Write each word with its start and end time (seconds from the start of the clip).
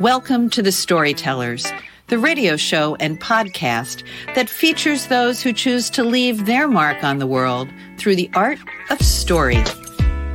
Welcome 0.00 0.48
to 0.50 0.62
The 0.62 0.72
Storytellers, 0.72 1.70
the 2.06 2.18
radio 2.18 2.56
show 2.56 2.96
and 3.00 3.20
podcast 3.20 4.02
that 4.34 4.48
features 4.48 5.08
those 5.08 5.42
who 5.42 5.52
choose 5.52 5.90
to 5.90 6.02
leave 6.02 6.46
their 6.46 6.68
mark 6.68 7.04
on 7.04 7.18
the 7.18 7.26
world 7.26 7.68
through 7.98 8.16
the 8.16 8.30
art 8.32 8.58
of 8.88 9.02
story. 9.02 9.62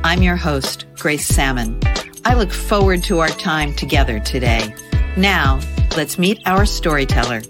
I'm 0.04 0.22
your 0.22 0.36
host, 0.36 0.86
Grace 0.94 1.26
Sammon. 1.26 1.80
I 2.24 2.34
look 2.34 2.52
forward 2.52 3.02
to 3.04 3.18
our 3.18 3.28
time 3.28 3.74
together 3.74 4.20
today. 4.20 4.72
Now, 5.16 5.58
let's 5.96 6.16
meet 6.16 6.38
our 6.46 6.64
storyteller. 6.64 7.42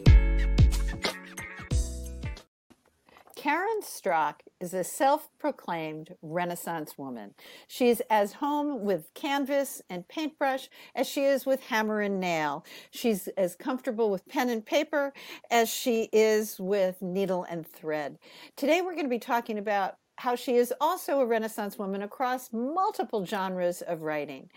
Strock 4.06 4.44
is 4.60 4.72
a 4.72 4.84
self 4.84 5.28
proclaimed 5.36 6.14
Renaissance 6.22 6.96
woman. 6.96 7.34
She's 7.66 8.00
as 8.08 8.34
home 8.34 8.84
with 8.84 9.12
canvas 9.14 9.82
and 9.90 10.06
paintbrush 10.06 10.68
as 10.94 11.08
she 11.08 11.24
is 11.24 11.44
with 11.44 11.60
hammer 11.60 12.00
and 12.00 12.20
nail. 12.20 12.64
She's 12.92 13.26
as 13.36 13.56
comfortable 13.56 14.08
with 14.08 14.28
pen 14.28 14.48
and 14.48 14.64
paper 14.64 15.12
as 15.50 15.68
she 15.68 16.08
is 16.12 16.60
with 16.60 17.02
needle 17.02 17.44
and 17.50 17.66
thread. 17.66 18.20
Today, 18.54 18.80
we're 18.80 18.92
going 18.92 19.06
to 19.06 19.10
be 19.10 19.18
talking 19.18 19.58
about 19.58 19.96
how 20.18 20.36
she 20.36 20.54
is 20.54 20.72
also 20.80 21.18
a 21.18 21.26
Renaissance 21.26 21.76
woman 21.76 22.02
across 22.02 22.52
multiple 22.52 23.26
genres 23.26 23.82
of 23.82 24.02
writing. 24.02 24.48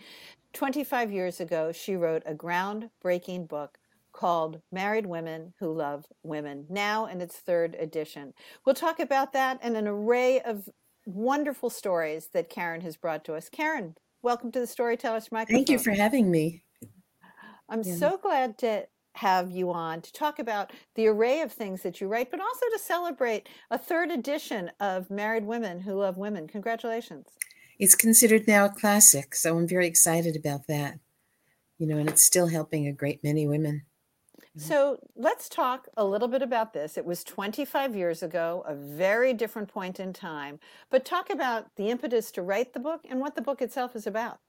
25 0.52 1.10
years 1.10 1.40
ago, 1.40 1.72
she 1.72 1.96
wrote 1.96 2.22
a 2.24 2.34
groundbreaking 2.34 3.48
book 3.48 3.79
called 4.12 4.60
Married 4.72 5.06
Women 5.06 5.54
Who 5.60 5.72
Love 5.72 6.06
Women, 6.22 6.66
now 6.68 7.06
in 7.06 7.20
its 7.20 7.36
third 7.36 7.76
edition. 7.78 8.34
We'll 8.64 8.74
talk 8.74 9.00
about 9.00 9.32
that 9.32 9.58
and 9.62 9.76
an 9.76 9.86
array 9.88 10.40
of 10.40 10.68
wonderful 11.06 11.70
stories 11.70 12.28
that 12.32 12.50
Carren 12.50 12.82
has 12.82 12.96
brought 12.96 13.24
to 13.24 13.34
us. 13.34 13.48
Carren, 13.48 13.94
welcome 14.22 14.52
to 14.52 14.60
the 14.60 14.66
Storytellers 14.66 15.32
Microphone. 15.32 15.56
Thank 15.56 15.70
you 15.70 15.78
for 15.78 15.92
having 15.92 16.30
me. 16.30 16.62
I'm 17.68 17.82
yeah. 17.82 17.94
so 17.94 18.18
glad 18.18 18.58
to 18.58 18.86
have 19.14 19.50
you 19.50 19.70
on 19.72 20.00
to 20.02 20.12
talk 20.12 20.38
about 20.38 20.72
the 20.94 21.06
array 21.06 21.40
of 21.40 21.52
things 21.52 21.82
that 21.82 22.00
you 22.00 22.08
write, 22.08 22.30
but 22.30 22.40
also 22.40 22.66
to 22.72 22.78
celebrate 22.78 23.48
a 23.70 23.78
third 23.78 24.10
edition 24.10 24.70
of 24.80 25.10
Married 25.10 25.44
Women 25.44 25.80
Who 25.80 25.94
Love 25.94 26.16
Women. 26.16 26.46
Congratulations. 26.46 27.26
It's 27.78 27.94
considered 27.94 28.46
now 28.46 28.66
a 28.66 28.70
classic, 28.70 29.34
so 29.34 29.56
I'm 29.56 29.66
very 29.66 29.86
excited 29.86 30.36
about 30.36 30.66
that. 30.66 30.98
You 31.78 31.86
know, 31.86 31.96
and 31.96 32.08
it's 32.08 32.22
still 32.22 32.48
helping 32.48 32.86
a 32.86 32.92
great 32.92 33.24
many 33.24 33.46
women. 33.48 33.82
Mm-hmm. 34.56 34.68
So 34.68 34.98
let's 35.14 35.48
talk 35.48 35.88
a 35.96 36.04
little 36.04 36.26
bit 36.26 36.42
about 36.42 36.72
this. 36.72 36.98
It 36.98 37.04
was 37.04 37.22
25 37.22 37.94
years 37.94 38.22
ago, 38.22 38.64
a 38.66 38.74
very 38.74 39.32
different 39.32 39.68
point 39.68 40.00
in 40.00 40.12
time, 40.12 40.58
but 40.90 41.04
talk 41.04 41.30
about 41.30 41.74
the 41.76 41.88
impetus 41.88 42.32
to 42.32 42.42
write 42.42 42.72
the 42.72 42.80
book 42.80 43.02
and 43.08 43.20
what 43.20 43.36
the 43.36 43.42
book 43.42 43.62
itself 43.62 43.94
is 43.94 44.06
about. 44.06 44.40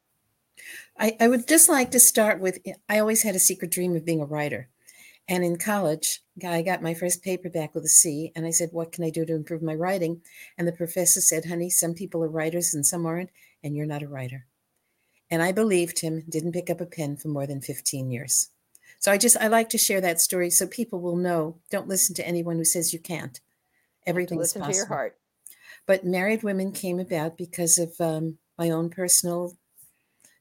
I, 0.99 1.15
I 1.19 1.27
would 1.27 1.47
just 1.47 1.69
like 1.69 1.91
to 1.91 1.99
start 1.99 2.39
with 2.39 2.59
I 2.89 2.99
always 2.99 3.23
had 3.23 3.35
a 3.35 3.39
secret 3.39 3.71
dream 3.71 3.95
of 3.95 4.05
being 4.05 4.21
a 4.21 4.25
writer. 4.25 4.69
And 5.27 5.43
in 5.43 5.57
college, 5.57 6.21
I 6.45 6.61
got 6.61 6.81
my 6.81 6.93
first 6.93 7.23
paperback 7.23 7.73
with 7.73 7.85
a 7.85 7.89
C, 7.89 8.31
and 8.35 8.45
I 8.45 8.49
said, 8.49 8.69
What 8.71 8.91
can 8.91 9.03
I 9.03 9.11
do 9.11 9.23
to 9.25 9.35
improve 9.35 9.61
my 9.61 9.75
writing? 9.75 10.21
And 10.57 10.67
the 10.67 10.73
professor 10.73 11.21
said, 11.21 11.45
Honey, 11.45 11.69
some 11.69 11.93
people 11.93 12.23
are 12.23 12.27
writers 12.27 12.73
and 12.73 12.85
some 12.85 13.05
aren't, 13.05 13.29
and 13.63 13.75
you're 13.75 13.85
not 13.85 14.03
a 14.03 14.07
writer. 14.07 14.47
And 15.29 15.41
I 15.41 15.51
believed 15.51 16.01
him, 16.01 16.23
didn't 16.27 16.51
pick 16.51 16.69
up 16.69 16.81
a 16.81 16.85
pen 16.85 17.15
for 17.15 17.29
more 17.29 17.47
than 17.47 17.61
15 17.61 18.11
years. 18.11 18.49
So 19.01 19.11
I 19.11 19.17
just 19.17 19.35
I 19.37 19.47
like 19.47 19.69
to 19.69 19.79
share 19.79 19.99
that 20.01 20.21
story 20.21 20.51
so 20.51 20.67
people 20.67 21.01
will 21.01 21.15
know. 21.15 21.57
Don't 21.71 21.87
listen 21.87 22.13
to 22.15 22.27
anyone 22.27 22.57
who 22.57 22.63
says 22.63 22.93
you 22.93 22.99
can't. 22.99 23.41
Everything's 24.05 24.39
listen 24.39 24.61
possible. 24.61 24.73
to 24.73 24.77
your 24.77 24.87
heart. 24.87 25.17
But 25.87 26.05
married 26.05 26.43
women 26.43 26.71
came 26.71 26.99
about 26.99 27.35
because 27.35 27.79
of 27.79 27.99
um, 27.99 28.37
my 28.59 28.69
own 28.69 28.91
personal 28.91 29.57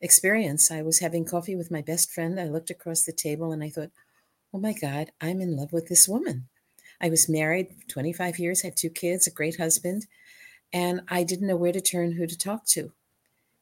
experience. 0.02 0.70
I 0.70 0.82
was 0.82 0.98
having 0.98 1.24
coffee 1.24 1.56
with 1.56 1.70
my 1.70 1.80
best 1.80 2.12
friend. 2.12 2.38
I 2.38 2.44
looked 2.44 2.68
across 2.68 3.02
the 3.02 3.12
table 3.12 3.50
and 3.50 3.64
I 3.64 3.70
thought, 3.70 3.92
"Oh 4.52 4.58
my 4.58 4.74
God, 4.74 5.10
I'm 5.22 5.40
in 5.40 5.56
love 5.56 5.72
with 5.72 5.88
this 5.88 6.06
woman." 6.06 6.48
I 7.00 7.08
was 7.08 7.30
married 7.30 7.88
25 7.88 8.38
years, 8.38 8.60
had 8.60 8.76
two 8.76 8.90
kids, 8.90 9.26
a 9.26 9.30
great 9.30 9.56
husband, 9.56 10.06
and 10.70 11.00
I 11.08 11.22
didn't 11.22 11.46
know 11.46 11.56
where 11.56 11.72
to 11.72 11.80
turn, 11.80 12.12
who 12.12 12.26
to 12.26 12.36
talk 12.36 12.66
to. 12.66 12.92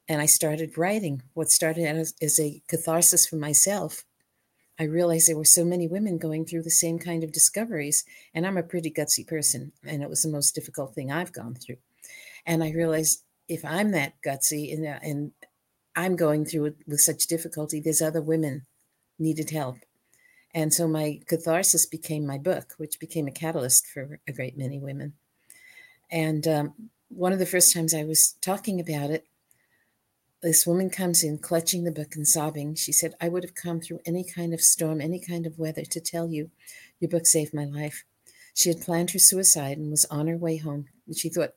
And 0.09 0.21
I 0.21 0.27
started 0.27 0.77
writing. 0.77 1.23
What 1.35 1.51
started 1.51 1.85
as, 1.85 2.15
as 2.21 2.41
a 2.41 2.61
catharsis 2.67 3.29
for 3.29 3.37
myself 3.37 4.05
I 4.79 4.85
realized 4.85 5.29
there 5.29 5.37
were 5.37 5.45
so 5.45 5.65
many 5.65 5.89
women 5.89 6.19
going 6.19 6.45
through 6.45 6.63
the 6.63 6.71
same 6.71 6.99
kind 6.99 7.25
of 7.25 7.33
discoveries. 7.33 8.05
And 8.33 8.47
I'm 8.47 8.57
a 8.57 8.63
pretty 8.63 8.91
gutsy 8.91 9.27
person, 9.27 9.73
and 9.85 10.03
it 10.03 10.09
was 10.09 10.23
the 10.23 10.31
most 10.31 10.55
difficult 10.55 10.95
thing 10.95 11.11
I've 11.11 11.33
gone 11.33 11.55
through. 11.55 11.79
And 12.47 12.63
I 12.63 12.71
realized 12.71 13.23
if 13.49 13.65
I'm 13.65 13.91
that 13.93 14.15
gutsy 14.25 14.73
and, 14.73 14.87
uh, 14.87 14.99
and 15.03 15.33
I'm 15.97 16.17
going 16.17 16.45
through 16.45 16.67
it 16.67 16.77
with 16.87 17.01
such 17.01 17.27
difficulty, 17.27 17.81
there's 17.81 18.03
other 18.03 18.23
women 18.23 18.67
needed 19.19 19.51
help. 19.51 19.79
And 20.55 20.73
so 20.73 20.87
my 20.89 21.21
catharsis 21.27 21.87
became 21.87 22.27
my 22.27 22.39
book, 22.39 22.75
which 22.79 23.01
became 23.01 23.27
a 23.27 23.33
catalyst 23.33 23.87
for 23.87 24.21
a 24.27 24.33
great 24.33 24.57
many 24.57 24.79
women. 24.79 25.15
And 26.11 26.47
um, 26.47 26.75
one 27.09 27.33
of 27.33 27.39
the 27.39 27.47
first 27.47 27.75
times 27.75 27.95
I 27.95 28.05
was 28.05 28.37
talking 28.41 28.81
about 28.81 29.11
it, 29.11 29.27
this 30.43 30.67
woman 30.67 30.89
comes 30.89 31.25
in 31.25 31.39
clutching 31.39 31.85
the 31.85 31.93
book 31.93 32.15
and 32.15 32.27
sobbing. 32.27 32.75
She 32.75 32.93
said, 32.93 33.15
I 33.21 33.29
would 33.29 33.43
have 33.43 33.55
come 33.55 33.81
through 33.81 34.01
any 34.07 34.25
kind 34.25 34.55
of 34.55 34.61
storm, 34.61 35.01
any 35.01 35.19
kind 35.19 35.47
of 35.47 35.59
weather 35.59 35.85
to 35.85 36.01
tell 36.01 36.29
you 36.29 36.51
your 37.01 37.11
book 37.11 37.27
saved 37.27 37.53
my 37.53 37.65
life. 37.65 38.05
She 38.55 38.69
had 38.69 38.81
planned 38.81 39.11
her 39.13 39.19
suicide 39.19 39.79
and 39.79 39.91
was 39.91 40.05
on 40.07 40.27
her 40.29 40.37
way 40.37 40.57
home. 40.57 40.87
She 41.15 41.29
thought 41.29 41.55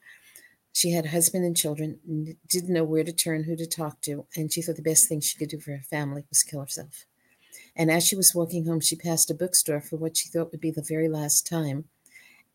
she 0.73 0.91
had 0.91 1.05
a 1.05 1.09
husband 1.09 1.45
and 1.45 1.57
children, 1.57 1.99
and 2.07 2.35
didn't 2.47 2.73
know 2.73 2.83
where 2.83 3.03
to 3.03 3.11
turn, 3.11 3.43
who 3.43 3.55
to 3.57 3.67
talk 3.67 4.01
to, 4.01 4.25
and 4.35 4.51
she 4.51 4.61
thought 4.61 4.77
the 4.77 4.81
best 4.81 5.07
thing 5.07 5.19
she 5.19 5.37
could 5.37 5.49
do 5.49 5.59
for 5.59 5.71
her 5.71 5.83
family 5.89 6.23
was 6.29 6.43
kill 6.43 6.61
herself. 6.61 7.05
And 7.75 7.91
as 7.91 8.07
she 8.07 8.15
was 8.15 8.33
walking 8.33 8.65
home, 8.65 8.79
she 8.79 8.95
passed 8.95 9.29
a 9.29 9.33
bookstore 9.33 9.81
for 9.81 9.97
what 9.97 10.15
she 10.15 10.29
thought 10.29 10.51
would 10.51 10.61
be 10.61 10.71
the 10.71 10.85
very 10.87 11.09
last 11.09 11.45
time, 11.45 11.85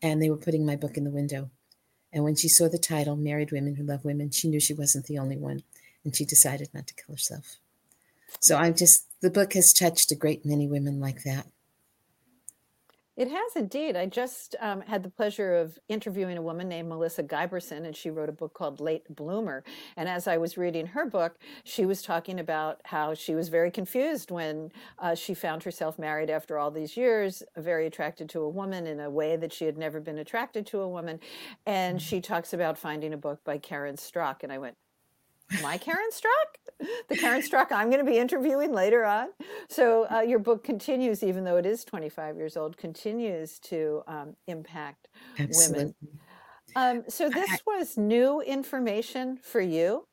and 0.01 0.21
they 0.21 0.29
were 0.29 0.37
putting 0.37 0.65
my 0.65 0.75
book 0.75 0.97
in 0.97 1.03
the 1.03 1.11
window. 1.11 1.51
And 2.11 2.23
when 2.23 2.35
she 2.35 2.47
saw 2.47 2.67
the 2.67 2.79
title, 2.79 3.15
Married 3.15 3.51
Women 3.51 3.75
Who 3.75 3.83
Love 3.83 4.03
Women, 4.03 4.31
she 4.31 4.47
knew 4.47 4.59
she 4.59 4.73
wasn't 4.73 5.05
the 5.05 5.19
only 5.19 5.37
one 5.37 5.61
and 6.07 6.15
she 6.15 6.23
decided 6.23 6.69
not 6.73 6.87
to 6.87 6.93
kill 6.93 7.15
herself. 7.15 7.57
So 8.39 8.55
I'm 8.55 8.75
just, 8.75 9.05
the 9.21 9.29
book 9.29 9.53
has 9.53 9.73
touched 9.73 10.09
a 10.09 10.15
great 10.15 10.45
many 10.45 10.65
women 10.65 11.01
like 11.01 11.23
that. 11.23 11.47
It 13.17 13.29
has 13.29 13.55
indeed. 13.57 13.97
I 13.97 14.05
just 14.05 14.55
um, 14.61 14.79
had 14.81 15.03
the 15.03 15.09
pleasure 15.09 15.55
of 15.55 15.77
interviewing 15.89 16.37
a 16.37 16.41
woman 16.41 16.69
named 16.69 16.87
Melissa 16.87 17.23
Giberson, 17.23 17.85
and 17.85 17.93
she 17.93 18.09
wrote 18.09 18.29
a 18.29 18.31
book 18.31 18.53
called 18.53 18.79
Late 18.79 19.03
Bloomer. 19.13 19.65
And 19.97 20.07
as 20.07 20.29
I 20.29 20.37
was 20.37 20.55
reading 20.55 20.85
her 20.85 21.05
book, 21.05 21.37
she 21.65 21.85
was 21.85 22.01
talking 22.01 22.39
about 22.39 22.79
how 22.85 23.13
she 23.13 23.35
was 23.35 23.49
very 23.49 23.71
confused 23.71 24.31
when 24.31 24.71
uh, 24.99 25.13
she 25.13 25.33
found 25.33 25.63
herself 25.63 25.99
married 25.99 26.29
after 26.29 26.57
all 26.57 26.71
these 26.71 26.95
years, 26.95 27.43
very 27.57 27.85
attracted 27.85 28.29
to 28.29 28.41
a 28.41 28.49
woman 28.49 28.87
in 28.87 29.01
a 29.01 29.09
way 29.09 29.35
that 29.35 29.51
she 29.51 29.65
had 29.65 29.77
never 29.77 29.99
been 29.99 30.19
attracted 30.19 30.65
to 30.67 30.79
a 30.79 30.87
woman. 30.87 31.19
And 31.65 31.97
mm-hmm. 31.97 32.07
she 32.07 32.21
talks 32.21 32.53
about 32.53 32.77
finding 32.77 33.13
a 33.13 33.17
book 33.17 33.43
by 33.43 33.57
Carren 33.57 33.97
Strock. 33.97 34.43
And 34.43 34.53
I 34.53 34.59
went, 34.59 34.77
my 35.61 35.77
Carren 35.77 36.11
Strock, 36.11 36.57
the 37.09 37.15
Carren 37.15 37.41
Strock 37.41 37.71
I'm 37.71 37.89
going 37.89 38.03
to 38.03 38.09
be 38.09 38.17
interviewing 38.17 38.73
later 38.73 39.05
on. 39.05 39.29
So 39.69 40.07
uh, 40.11 40.21
your 40.21 40.39
book 40.39 40.63
continues, 40.63 41.23
even 41.23 41.43
though 41.43 41.57
it 41.57 41.65
is 41.65 41.83
25 41.83 42.37
years 42.37 42.57
old, 42.57 42.77
continues 42.77 43.59
to 43.59 44.03
um, 44.07 44.35
impact 44.47 45.07
Absolutely. 45.39 45.77
women. 45.77 45.95
Um, 46.75 47.03
so 47.07 47.29
this 47.29 47.49
I, 47.49 47.57
was 47.65 47.97
new 47.97 48.41
information 48.41 49.37
for 49.37 49.61
you. 49.61 50.05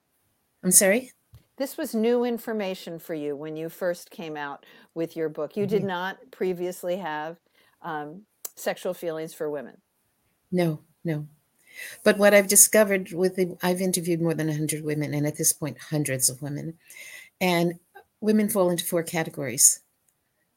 I'm 0.62 0.70
sorry. 0.70 1.12
This 1.56 1.76
was 1.76 1.94
new 1.94 2.24
information 2.24 2.98
for 2.98 3.14
you 3.14 3.36
when 3.36 3.56
you 3.56 3.68
first 3.68 4.10
came 4.10 4.36
out 4.36 4.64
with 4.94 5.16
your 5.16 5.28
book. 5.28 5.56
You 5.56 5.64
mm-hmm. 5.64 5.70
did 5.70 5.84
not 5.84 6.18
previously 6.30 6.96
have 6.96 7.36
um, 7.82 8.22
sexual 8.56 8.94
feelings 8.94 9.34
for 9.34 9.50
women. 9.50 9.76
No, 10.50 10.80
no. 11.04 11.26
But 12.02 12.18
what 12.18 12.34
I've 12.34 12.48
discovered 12.48 13.12
with 13.12 13.36
the, 13.36 13.56
I've 13.62 13.80
interviewed 13.80 14.20
more 14.20 14.34
than 14.34 14.48
100 14.48 14.84
women, 14.84 15.14
and 15.14 15.26
at 15.26 15.36
this 15.36 15.52
point, 15.52 15.78
hundreds 15.78 16.28
of 16.28 16.42
women. 16.42 16.78
And 17.40 17.74
women 18.20 18.48
fall 18.48 18.70
into 18.70 18.84
four 18.84 19.02
categories 19.02 19.80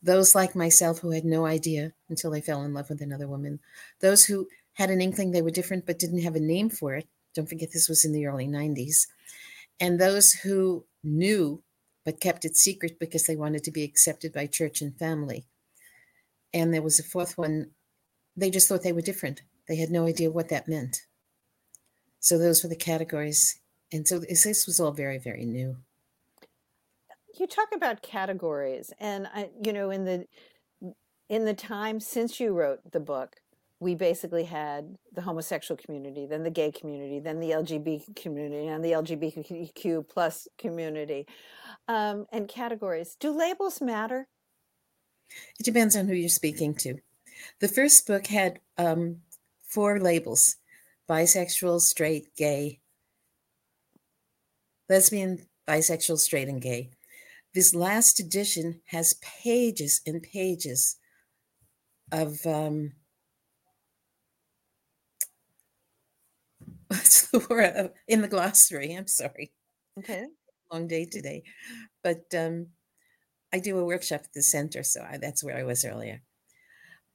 those 0.02 0.36
like 0.36 0.56
myself 0.56 1.00
who 1.00 1.12
had 1.12 1.26
no 1.26 1.46
idea 1.46 1.92
until 2.10 2.32
they 2.32 2.42
fell 2.42 2.64
in 2.64 2.74
love 2.74 2.90
with 2.90 3.02
another 3.02 3.28
woman, 3.28 3.60
those 4.00 4.26
who 4.26 4.48
had 4.74 4.90
an 4.90 5.02
inkling 5.02 5.32
they 5.32 5.42
were 5.42 5.50
different 5.50 5.86
but 5.86 6.00
didn't 6.00 6.22
have 6.22 6.36
a 6.36 6.40
name 6.40 6.70
for 6.70 6.94
it. 6.96 7.08
Don't 7.34 7.50
forget, 7.50 7.72
this 7.74 7.90
was 7.90 8.06
in 8.06 8.14
the 8.14 8.26
early 8.26 8.48
90s. 8.48 9.08
And 9.80 10.00
those 10.00 10.32
who 10.32 10.86
knew 11.04 11.62
but 12.06 12.22
kept 12.22 12.46
it 12.46 12.56
secret 12.56 13.00
because 13.00 13.26
they 13.26 13.36
wanted 13.36 13.64
to 13.66 13.72
be 13.72 13.84
accepted 13.84 14.32
by 14.32 14.48
church 14.48 14.82
and 14.82 14.98
family. 14.98 15.46
And 16.54 16.74
there 16.74 16.82
was 16.82 17.00
a 17.00 17.04
fourth 17.04 17.38
one, 17.38 17.72
they 18.36 18.50
just 18.50 18.70
thought 18.70 18.84
they 18.84 18.94
were 18.94 19.02
different. 19.02 19.42
They 19.68 19.76
had 19.76 19.90
no 19.90 20.06
idea 20.06 20.32
what 20.32 20.48
that 20.50 20.70
meant. 20.70 21.02
So 22.20 22.38
those 22.38 22.64
were 22.64 22.70
the 22.70 22.76
categories. 22.76 23.60
And 23.92 24.08
so 24.08 24.20
this 24.20 24.66
was 24.66 24.80
all 24.80 24.92
very, 24.92 25.18
very 25.18 25.46
new. 25.46 25.78
You 27.40 27.48
talk 27.48 27.70
about 27.74 28.02
categories, 28.02 28.92
and 29.00 29.28
I, 29.34 29.50
you 29.64 29.72
know, 29.72 29.92
in 29.92 30.06
the 30.06 30.26
in 31.30 31.46
the 31.46 31.54
time 31.54 32.00
since 32.00 32.40
you 32.40 32.52
wrote 32.52 32.80
the 32.92 33.00
book, 33.00 33.36
we 33.80 33.94
basically 33.94 34.46
had 34.46 34.98
the 35.14 35.22
homosexual 35.22 35.78
community, 35.78 36.26
then 36.26 36.44
the 36.44 36.50
gay 36.50 36.72
community, 36.72 37.20
then 37.20 37.40
the 37.40 37.52
LGBT 37.52 38.16
community, 38.16 38.68
and 38.68 38.84
the 38.84 38.92
LGBTQ 38.92 40.08
plus 40.10 40.48
community. 40.58 41.28
um, 41.88 42.26
and 42.32 42.48
categories. 42.48 43.16
Do 43.20 43.32
labels 43.32 43.82
matter? 43.82 44.28
It 45.60 45.64
depends 45.64 45.96
on 45.96 46.08
who 46.08 46.14
you're 46.14 46.30
speaking 46.30 46.74
to. 46.76 46.96
The 47.60 47.68
first 47.68 48.08
book 48.08 48.28
had 48.28 48.60
um, 48.78 49.18
four 49.64 50.00
labels 50.00 50.58
bisexual, 51.10 51.82
straight, 51.82 52.36
gay, 52.36 52.80
lesbian, 54.90 55.48
bisexual, 55.68 56.18
straight, 56.18 56.48
and 56.48 56.62
gay. 56.62 56.90
This 57.54 57.74
last 57.74 58.20
edition 58.20 58.82
has 58.86 59.16
pages 59.16 60.02
and 60.06 60.22
pages 60.22 60.98
of 62.12 62.46
um, 62.46 62.94
what's 66.88 67.30
the 67.32 67.46
word 67.50 67.92
in 68.08 68.22
the 68.22 68.28
glossary. 68.28 68.94
I'm 68.94 69.08
sorry. 69.08 69.52
Okay. 70.00 70.26
Long 70.72 70.88
day 70.88 71.06
today, 71.06 71.44
but 72.04 72.26
um, 72.38 72.68
I 73.54 73.60
do 73.60 73.80
a 73.80 73.86
workshop 73.86 74.22
at 74.26 74.34
the 74.34 74.44
center, 74.44 74.84
so 74.84 75.02
I, 75.02 75.18
that's 75.18 75.42
where 75.42 75.56
I 75.56 75.64
was 75.64 75.86
earlier. 75.86 76.22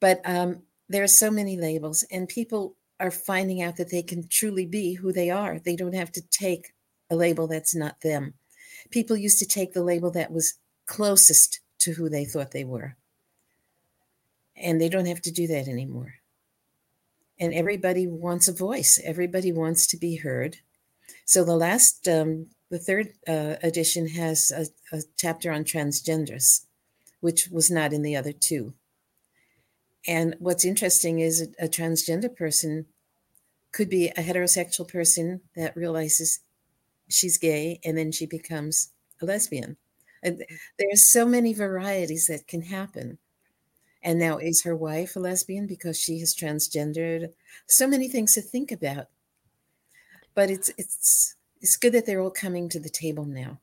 But 0.00 0.22
um, 0.24 0.62
there 0.88 1.02
are 1.02 1.08
so 1.08 1.30
many 1.30 1.58
labels, 1.58 2.02
and 2.10 2.26
people 2.26 2.76
are 3.02 3.10
finding 3.10 3.60
out 3.60 3.76
that 3.76 3.90
they 3.90 4.02
can 4.02 4.28
truly 4.28 4.64
be 4.64 4.94
who 4.94 5.12
they 5.12 5.28
are. 5.28 5.58
They 5.58 5.74
don't 5.74 5.94
have 5.94 6.12
to 6.12 6.22
take 6.22 6.72
a 7.10 7.16
label 7.16 7.48
that's 7.48 7.74
not 7.74 8.00
them. 8.00 8.34
People 8.90 9.16
used 9.16 9.40
to 9.40 9.46
take 9.46 9.72
the 9.72 9.82
label 9.82 10.10
that 10.12 10.30
was 10.30 10.54
closest 10.86 11.60
to 11.80 11.92
who 11.94 12.08
they 12.08 12.24
thought 12.24 12.52
they 12.52 12.64
were. 12.64 12.96
And 14.56 14.80
they 14.80 14.88
don't 14.88 15.06
have 15.06 15.20
to 15.22 15.32
do 15.32 15.48
that 15.48 15.66
anymore. 15.66 16.14
And 17.40 17.52
everybody 17.52 18.06
wants 18.06 18.46
a 18.46 18.52
voice, 18.52 19.00
everybody 19.04 19.52
wants 19.52 19.86
to 19.88 19.96
be 19.96 20.16
heard. 20.16 20.58
So 21.24 21.44
the 21.44 21.56
last, 21.56 22.06
um, 22.06 22.46
the 22.70 22.78
third 22.78 23.14
uh, 23.26 23.56
edition 23.64 24.08
has 24.08 24.52
a, 24.52 24.96
a 24.96 25.02
chapter 25.16 25.50
on 25.50 25.64
transgenders, 25.64 26.66
which 27.20 27.48
was 27.48 27.68
not 27.68 27.92
in 27.92 28.02
the 28.02 28.14
other 28.14 28.32
two. 28.32 28.74
And 30.06 30.34
what's 30.38 30.64
interesting 30.64 31.20
is 31.20 31.40
a, 31.40 31.64
a, 31.64 31.68
transgender 31.68 32.34
person 32.34 32.86
could 33.72 33.88
be 33.88 34.08
a 34.08 34.22
heterosexual 34.22 34.86
person 34.86 35.40
that 35.56 35.76
realizes 35.76 36.40
she's 37.08 37.38
gay 37.38 37.80
and 37.84 37.96
then 37.96 38.12
she 38.12 38.26
becomes 38.26 38.92
a 39.20 39.24
lesbian. 39.24 39.76
And 40.22 40.44
there's 40.78 41.10
so 41.10 41.26
many 41.26 41.52
varieties 41.52 42.26
that 42.28 42.46
can 42.46 42.62
happen. 42.62 43.18
And 44.02 44.18
now 44.18 44.38
is 44.38 44.64
her 44.64 44.76
wife 44.76 45.16
a 45.16 45.20
lesbian 45.20 45.66
because 45.66 45.98
she 45.98 46.20
has 46.20 46.34
transgendered? 46.34 47.32
So 47.66 47.86
many 47.86 48.08
things 48.08 48.34
to 48.34 48.42
think 48.42 48.72
about. 48.72 49.08
But 50.34 50.50
it's 50.50 50.70
it's 50.78 51.36
it's 51.60 51.76
good 51.76 51.92
that 51.92 52.06
they're 52.06 52.20
all 52.20 52.30
coming 52.30 52.68
to 52.70 52.80
the 52.80 52.88
table 52.88 53.24
now. 53.24 53.60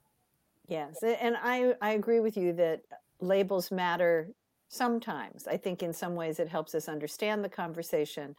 Yes, 0.67 1.01
and 1.03 1.35
I 1.41 1.75
I 1.81 1.91
agree 1.91 2.19
with 2.19 2.37
you 2.37 2.53
that 2.53 2.83
labels 3.19 3.71
matter 3.71 4.29
sometimes. 4.69 5.47
I 5.47 5.57
think 5.57 5.83
in 5.83 5.91
some 5.91 6.15
ways 6.15 6.39
it 6.39 6.47
helps 6.47 6.73
us 6.75 6.87
understand 6.87 7.43
the 7.43 7.49
conversation. 7.49 8.35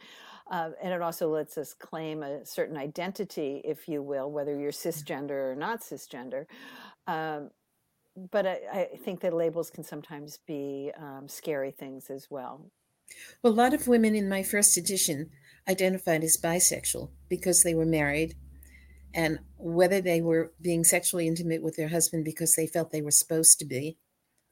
Uh, 0.49 0.71
and 0.81 0.93
it 0.93 1.01
also 1.01 1.29
lets 1.29 1.57
us 1.57 1.73
claim 1.73 2.23
a 2.23 2.45
certain 2.45 2.77
identity, 2.77 3.61
if 3.63 3.87
you 3.87 4.01
will, 4.01 4.31
whether 4.31 4.57
you're 4.57 4.71
cisgender 4.71 5.51
or 5.51 5.55
not 5.55 5.81
cisgender. 5.81 6.45
Um, 7.05 7.51
but 8.31 8.45
I, 8.45 8.59
I, 8.73 8.89
think 9.03 9.21
that 9.21 9.33
labels 9.33 9.69
can 9.69 9.83
sometimes 9.83 10.39
be 10.45 10.91
um, 10.97 11.27
scary 11.27 11.71
things 11.71 12.09
as 12.09 12.27
well. 12.29 12.69
Well, 13.41 13.53
a 13.53 13.55
lot 13.55 13.73
of 13.73 13.87
women 13.87 14.15
in 14.15 14.27
my 14.27 14.43
first 14.43 14.77
edition 14.77 15.29
identified 15.69 16.23
as 16.23 16.37
bisexual 16.41 17.11
because 17.29 17.63
they 17.63 17.73
were 17.73 17.85
married 17.85 18.35
and 19.13 19.39
whether 19.57 20.01
they 20.01 20.21
were 20.21 20.53
being 20.61 20.83
sexually 20.83 21.27
intimate 21.27 21.61
with 21.61 21.75
their 21.75 21.89
husband 21.89 22.25
because 22.25 22.53
they 22.55 22.67
felt 22.67 22.91
they 22.91 23.01
were 23.01 23.11
supposed 23.11 23.59
to 23.59 23.65
be, 23.65 23.97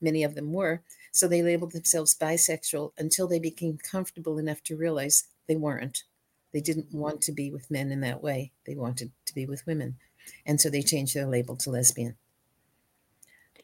many 0.02 0.24
of 0.24 0.36
them 0.36 0.54
were, 0.54 0.82
so 1.12 1.28
they 1.28 1.42
labeled 1.42 1.72
themselves 1.72 2.16
bisexual 2.16 2.92
until 2.98 3.28
they 3.28 3.40
became 3.40 3.78
comfortable 3.78 4.38
enough 4.38 4.64
to 4.64 4.78
realize 4.78 5.26
they 5.48 5.56
weren't. 5.56 6.04
They 6.54 6.62
didn't 6.62 6.94
want 6.94 7.22
to 7.24 7.32
be 7.32 7.52
with 7.52 7.72
men 7.72 7.92
in 7.92 8.02
that 8.02 8.24
way. 8.24 8.52
They 8.66 8.76
wanted 8.76 9.12
to 9.26 9.36
be 9.36 9.46
with 9.46 9.66
women. 9.68 9.98
And 10.46 10.60
so 10.60 10.70
they 10.70 10.82
changed 10.82 11.16
their 11.16 11.26
label 11.26 11.56
to 11.58 11.70
lesbian. 11.70 12.16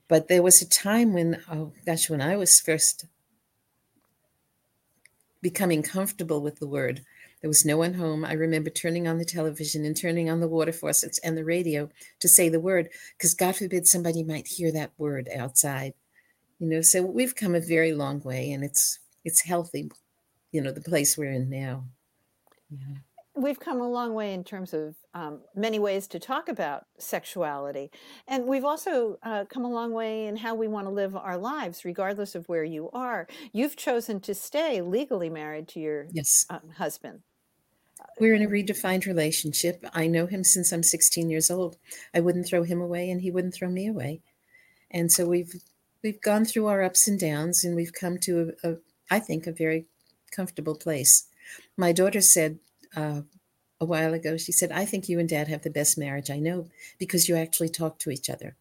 But 0.08 0.28
there 0.28 0.44
was 0.44 0.62
a 0.62 0.70
time 0.70 1.14
when, 1.14 1.42
oh 1.52 1.74
gosh, 1.86 2.10
when 2.10 2.22
I 2.22 2.38
was 2.38 2.60
first 2.60 3.06
becoming 5.42 5.82
comfortable 5.82 6.42
with 6.42 6.60
the 6.60 6.68
word, 6.68 7.04
there 7.42 7.50
was 7.50 7.66
no 7.66 7.78
one 7.78 7.96
home. 7.96 8.26
I 8.26 8.34
remember 8.34 8.70
turning 8.70 9.08
on 9.08 9.18
the 9.18 9.26
television 9.26 9.86
and 9.86 9.96
turning 9.96 10.30
on 10.30 10.40
the 10.40 10.48
water 10.48 10.72
faucets 10.72 11.20
and 11.20 11.38
the 11.38 11.46
radio 11.46 11.90
to 12.20 12.28
say 12.28 12.50
the 12.50 12.60
word, 12.60 12.90
because 13.18 13.36
God 13.36 13.56
forbid 13.56 13.88
somebody 13.88 14.24
might 14.24 14.48
hear 14.48 14.72
that 14.72 14.92
word 14.98 15.30
outside 15.36 15.94
you 16.60 16.68
know 16.68 16.81
so 16.81 17.02
we've 17.02 17.36
come 17.36 17.56
a 17.56 17.60
very 17.60 17.94
long 17.94 18.22
way 18.22 18.52
and 18.52 18.63
it's 18.63 19.00
it's 19.24 19.42
healthy 19.42 19.90
you 20.56 20.62
know 20.62 20.72
the 20.72 20.81
place 20.81 21.18
we're 21.18 21.31
in 21.31 21.50
now. 21.50 21.84
Yeah. 22.72 22.98
we've 23.36 23.60
come 23.60 23.81
a 23.81 23.90
long 23.90 24.13
way 24.13 24.34
in 24.34 24.44
terms 24.44 24.74
of 24.74 24.96
um, 25.13 25.42
many 25.54 25.78
ways 25.78 26.07
to 26.07 26.19
talk 26.19 26.48
about 26.48 26.86
sexuality 26.98 27.92
and 28.28 28.46
we've 28.46 28.63
also 28.63 29.19
uh, 29.22 29.44
come 29.50 29.66
a 29.66 29.69
long 29.69 29.92
way 29.92 30.28
in 30.28 30.38
how 30.38 30.56
we 30.56 30.69
want 30.69 30.88
to 30.88 30.92
live 30.92 31.16
our 31.16 31.38
lives 31.38 31.84
regardless 31.84 32.36
of 32.36 32.48
where 32.48 32.63
you 32.63 32.90
are. 32.92 33.28
You've 33.51 33.75
chosen 33.75 34.22
to 34.22 34.34
stay 34.34 34.81
legally 34.81 35.30
married 35.30 35.68
to 35.69 35.80
your 35.81 36.08
yes. 36.12 36.46
um, 36.50 36.62
husband. 36.78 37.19
We're 38.19 38.36
in 38.36 38.44
a 38.44 38.48
redefined 38.48 39.06
relationship. 39.06 39.86
I 39.94 40.08
know 40.08 40.25
him 40.25 40.44
since 40.44 40.72
i'm 40.72 40.84
16 40.84 41.30
years 41.30 41.51
old. 41.51 41.75
I 42.13 42.22
wouldn't 42.22 42.48
throw 42.48 42.63
him 42.63 42.81
away 42.81 43.10
and 43.10 43.22
he 43.22 43.31
wouldn't 43.31 43.54
throw 43.54 43.69
me 43.69 43.88
away. 43.88 44.22
And 44.90 45.12
so 45.12 45.25
we've 45.25 45.54
we've 46.06 46.22
gone 46.22 46.46
through 46.46 46.68
our 46.68 46.84
ups 46.84 47.07
and 47.07 47.19
downs 47.19 47.63
and 47.63 47.75
we've 47.75 47.94
come 47.94 48.19
to 48.19 48.54
a, 48.63 48.69
a 48.69 48.78
I 49.10 49.19
think 49.19 49.48
a 49.48 49.52
very 49.52 49.88
comfortable 50.31 50.75
place. 50.75 51.25
My 51.75 51.92
daughter 51.92 52.22
said 52.22 52.60
uh, 52.96 53.22
a 53.81 53.86
while 53.86 54.13
ago 54.13 54.38
she 54.38 54.52
said 54.52 54.72
i 54.72 54.86
think 54.86 55.10
you 55.10 55.19
and 55.19 55.28
dad 55.28 55.48
have 55.48 55.63
the 55.63 55.69
best 55.69 55.98
marriage 55.98 56.30
i 56.30 56.40
know 56.40 56.69
because 56.98 57.28
you 57.28 57.36
actually 57.36 57.69
talk 57.69 58.00
to 58.00 58.10
each 58.10 58.30
other. 58.30 58.56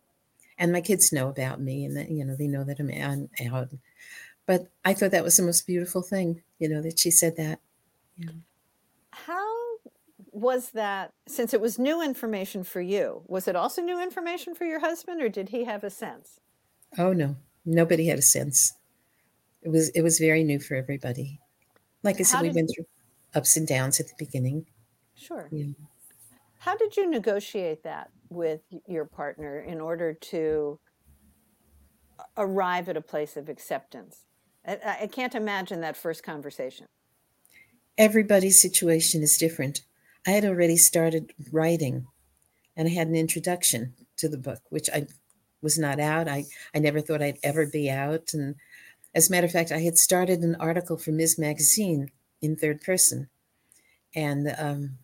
And 0.56 0.70
my 0.73 0.81
kids 0.81 1.12
know 1.12 1.29
about 1.29 1.61
me 1.61 1.85
and 1.85 1.96
that, 1.96 2.11
you 2.11 2.25
know 2.25 2.37
they 2.37 2.46
know 2.49 2.64
that 2.64 2.81
i'm 2.81 2.91
out 3.52 3.69
but 4.47 4.69
i 4.85 4.94
thought 4.94 5.12
that 5.12 5.25
was 5.25 5.37
the 5.37 5.43
most 5.43 5.67
beautiful 5.67 6.02
thing 6.02 6.43
you 6.58 6.69
know 6.69 6.82
that 6.82 6.99
she 6.99 7.11
said 7.11 7.37
that. 7.37 7.61
Yeah. 8.17 8.31
how 9.11 9.47
was 10.32 10.70
that 10.70 11.12
since 11.29 11.55
it 11.55 11.61
was 11.61 11.79
new 11.79 12.02
information 12.02 12.64
for 12.64 12.81
you 12.81 13.23
was 13.26 13.47
it 13.47 13.56
also 13.56 13.82
new 13.82 14.02
information 14.02 14.55
for 14.55 14.64
your 14.64 14.81
husband 14.81 15.23
or 15.23 15.29
did 15.29 15.50
he 15.50 15.64
have 15.64 15.85
a 15.85 15.90
sense 15.90 16.40
Oh 16.99 17.12
no, 17.12 17.37
nobody 17.64 18.06
had 18.06 18.19
a 18.19 18.23
sense. 18.23 18.75
It 19.62 19.71
was 19.71 19.88
it 19.90 20.02
was 20.02 20.19
very 20.19 20.45
new 20.45 20.61
for 20.61 20.75
everybody. 20.75 21.40
Like 22.02 22.21
I 22.21 22.23
said, 22.23 22.42
we 22.42 22.50
went 22.50 22.71
through 22.75 22.87
ups 23.35 23.57
and 23.57 23.66
downs 23.66 23.99
at 23.99 24.09
the 24.09 24.14
beginning. 24.19 24.66
Sure. 25.14 25.49
Yeah. 25.50 25.73
How 26.59 26.76
did 26.76 26.97
you 26.97 27.09
negotiate 27.09 27.83
that 27.85 28.11
with 28.28 28.61
your 28.87 29.04
partner 29.04 29.61
in 29.61 29.80
order 29.80 30.14
to 30.14 30.78
arrive 32.37 32.88
at 32.88 32.97
a 32.97 33.02
place 33.02 33.37
of 33.37 33.49
acceptance? 33.49 34.26
I, 34.66 34.78
I 35.02 35.07
can't 35.07 35.35
imagine 35.35 35.80
that 35.80 35.97
first 35.97 36.23
conversation. 36.23 36.87
Everybody's 37.97 38.61
situation 38.61 39.23
is 39.23 39.37
different. 39.37 39.83
I 40.26 40.30
had 40.30 40.45
already 40.45 40.76
started 40.76 41.33
writing 41.52 42.07
and 42.76 42.88
I 42.88 42.92
had 42.92 43.09
an 43.09 43.14
introduction 43.14 43.95
to 44.16 44.28
the 44.28 44.38
book, 44.38 44.61
which 44.71 44.88
I 44.90 45.07
was 45.64 45.78
not 45.78 45.99
out. 45.99 46.28
I, 46.28 46.44
I 46.73 46.78
never 46.78 47.00
thought 47.00 47.23
I'd 47.23 47.38
ever 47.42 47.66
be 47.66 47.90
out. 47.90 48.33
And 48.33 48.54
as 49.14 49.28
a 49.28 49.33
matter 49.33 49.47
of 49.47 49.52
fact, 49.52 49.73
I 49.73 49.80
had 49.80 49.99
started 49.99 50.40
an 50.40 50.54
article 50.61 50.97
for 50.97 51.11
Ms. 51.11 51.38
Magazine 51.38 52.11
in 52.40 52.54
third 52.54 52.83
person. 52.83 53.28
And 54.14 54.54
um, 54.56 54.99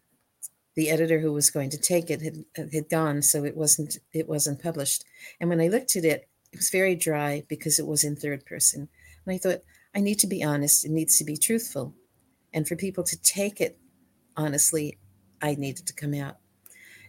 the 0.76 0.90
editor 0.90 1.18
who 1.18 1.32
was 1.32 1.50
going 1.50 1.70
to 1.70 1.78
take 1.78 2.10
it 2.10 2.20
had, 2.22 2.44
had 2.72 2.88
gone, 2.88 3.22
so 3.22 3.44
it 3.44 3.56
wasn't 3.56 3.98
it 4.12 4.28
wasn't 4.28 4.62
published. 4.62 5.04
And 5.40 5.50
when 5.50 5.60
I 5.60 5.66
looked 5.66 5.96
at 5.96 6.04
it, 6.04 6.28
it 6.52 6.56
was 6.56 6.70
very 6.70 6.94
dry 6.94 7.42
because 7.48 7.80
it 7.80 7.86
was 7.86 8.04
in 8.04 8.14
third 8.14 8.46
person. 8.46 8.88
And 9.26 9.34
I 9.34 9.38
thought, 9.38 9.62
I 9.94 10.00
need 10.00 10.20
to 10.20 10.28
be 10.28 10.44
honest. 10.44 10.84
It 10.84 10.92
needs 10.92 11.18
to 11.18 11.24
be 11.24 11.36
truthful. 11.36 11.94
And 12.52 12.68
for 12.68 12.76
people 12.76 13.04
to 13.04 13.20
take 13.20 13.60
it 13.60 13.78
honestly, 14.36 14.98
I 15.42 15.54
needed 15.54 15.86
to 15.86 15.92
come 15.92 16.14
out. 16.14 16.36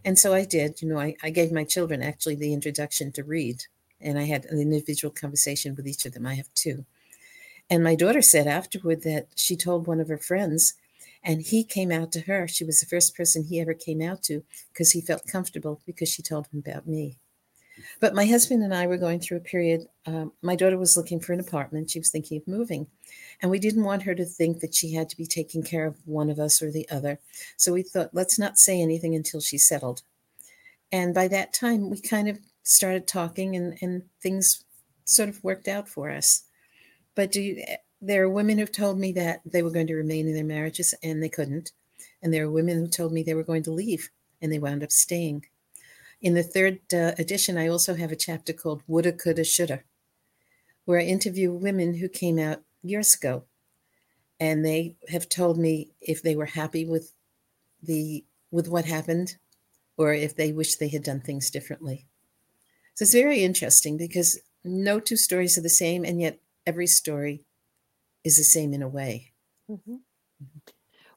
And 0.03 0.17
so 0.17 0.33
I 0.33 0.45
did. 0.45 0.81
You 0.81 0.89
know, 0.89 0.99
I, 0.99 1.15
I 1.21 1.29
gave 1.29 1.51
my 1.51 1.63
children 1.63 2.01
actually 2.01 2.35
the 2.35 2.53
introduction 2.53 3.11
to 3.13 3.23
read, 3.23 3.65
and 3.99 4.17
I 4.17 4.23
had 4.23 4.45
an 4.45 4.59
individual 4.59 5.13
conversation 5.13 5.75
with 5.75 5.87
each 5.87 6.05
of 6.05 6.13
them. 6.13 6.25
I 6.25 6.35
have 6.35 6.53
two. 6.55 6.85
And 7.69 7.83
my 7.83 7.95
daughter 7.95 8.21
said 8.21 8.47
afterward 8.47 9.03
that 9.03 9.27
she 9.35 9.55
told 9.55 9.87
one 9.87 10.01
of 10.01 10.09
her 10.09 10.17
friends, 10.17 10.73
and 11.23 11.41
he 11.41 11.63
came 11.63 11.91
out 11.91 12.11
to 12.13 12.21
her. 12.21 12.47
She 12.47 12.65
was 12.65 12.79
the 12.79 12.85
first 12.85 13.15
person 13.15 13.43
he 13.43 13.61
ever 13.61 13.73
came 13.73 14.01
out 14.01 14.23
to 14.23 14.43
because 14.73 14.91
he 14.91 15.01
felt 15.01 15.27
comfortable 15.27 15.79
because 15.85 16.09
she 16.09 16.21
told 16.21 16.47
him 16.47 16.59
about 16.59 16.87
me. 16.87 17.17
But 17.99 18.15
my 18.15 18.25
husband 18.25 18.63
and 18.63 18.73
I 18.73 18.87
were 18.87 18.97
going 18.97 19.19
through 19.19 19.37
a 19.37 19.41
period. 19.41 19.87
Um, 20.05 20.31
my 20.41 20.55
daughter 20.55 20.77
was 20.77 20.97
looking 20.97 21.19
for 21.19 21.33
an 21.33 21.39
apartment. 21.39 21.89
She 21.89 21.99
was 21.99 22.09
thinking 22.09 22.37
of 22.37 22.47
moving. 22.47 22.87
And 23.41 23.49
we 23.49 23.59
didn't 23.59 23.83
want 23.83 24.03
her 24.03 24.15
to 24.15 24.25
think 24.25 24.59
that 24.59 24.75
she 24.75 24.93
had 24.93 25.09
to 25.09 25.17
be 25.17 25.25
taking 25.25 25.63
care 25.63 25.85
of 25.85 25.97
one 26.05 26.29
of 26.29 26.39
us 26.39 26.61
or 26.61 26.71
the 26.71 26.87
other. 26.89 27.19
So 27.57 27.73
we 27.73 27.83
thought, 27.83 28.13
let's 28.13 28.39
not 28.39 28.57
say 28.57 28.81
anything 28.81 29.15
until 29.15 29.41
she's 29.41 29.67
settled. 29.67 30.01
And 30.91 31.13
by 31.13 31.27
that 31.29 31.53
time, 31.53 31.89
we 31.89 31.99
kind 31.99 32.27
of 32.27 32.39
started 32.63 33.07
talking, 33.07 33.55
and, 33.55 33.77
and 33.81 34.03
things 34.21 34.63
sort 35.05 35.29
of 35.29 35.43
worked 35.43 35.67
out 35.67 35.87
for 35.87 36.11
us. 36.11 36.43
But 37.15 37.31
do 37.31 37.41
you, 37.41 37.63
there 38.01 38.23
are 38.23 38.29
women 38.29 38.57
who've 38.57 38.71
told 38.71 38.99
me 38.99 39.11
that 39.13 39.41
they 39.45 39.61
were 39.61 39.69
going 39.69 39.87
to 39.87 39.95
remain 39.95 40.27
in 40.27 40.33
their 40.33 40.43
marriages 40.43 40.93
and 41.03 41.21
they 41.21 41.29
couldn't. 41.29 41.71
And 42.21 42.33
there 42.33 42.45
are 42.45 42.51
women 42.51 42.77
who 42.77 42.87
told 42.87 43.13
me 43.13 43.21
they 43.21 43.35
were 43.35 43.43
going 43.43 43.63
to 43.63 43.71
leave 43.71 44.09
and 44.41 44.51
they 44.51 44.59
wound 44.59 44.83
up 44.83 44.91
staying. 44.91 45.45
In 46.21 46.35
the 46.35 46.43
third 46.43 46.79
uh, 46.93 47.13
edition, 47.17 47.57
I 47.57 47.67
also 47.67 47.95
have 47.95 48.11
a 48.11 48.15
chapter 48.15 48.53
called 48.53 48.83
Woulda, 48.87 49.11
Coulda, 49.11 49.43
Shoulda, 49.43 49.81
where 50.85 50.99
I 50.99 51.03
interview 51.03 51.51
women 51.51 51.95
who 51.95 52.07
came 52.07 52.37
out 52.37 52.61
years 52.83 53.15
ago. 53.15 53.45
And 54.39 54.63
they 54.65 54.95
have 55.09 55.29
told 55.29 55.57
me 55.57 55.91
if 55.99 56.21
they 56.21 56.35
were 56.35 56.45
happy 56.45 56.85
with 56.85 57.13
the 57.81 58.23
with 58.51 58.67
what 58.67 58.85
happened 58.85 59.37
or 59.97 60.13
if 60.13 60.35
they 60.35 60.51
wish 60.51 60.75
they 60.75 60.89
had 60.89 61.03
done 61.03 61.21
things 61.21 61.49
differently. 61.49 62.07
So 62.95 63.03
it's 63.03 63.13
very 63.13 63.43
interesting 63.43 63.97
because 63.97 64.39
no 64.63 64.99
two 64.99 65.15
stories 65.15 65.57
are 65.57 65.61
the 65.61 65.69
same, 65.69 66.03
and 66.03 66.19
yet 66.19 66.39
every 66.65 66.87
story 66.87 67.45
is 68.23 68.37
the 68.37 68.43
same 68.43 68.73
in 68.73 68.81
a 68.81 68.87
way. 68.87 69.31
Mm-hmm. 69.69 69.95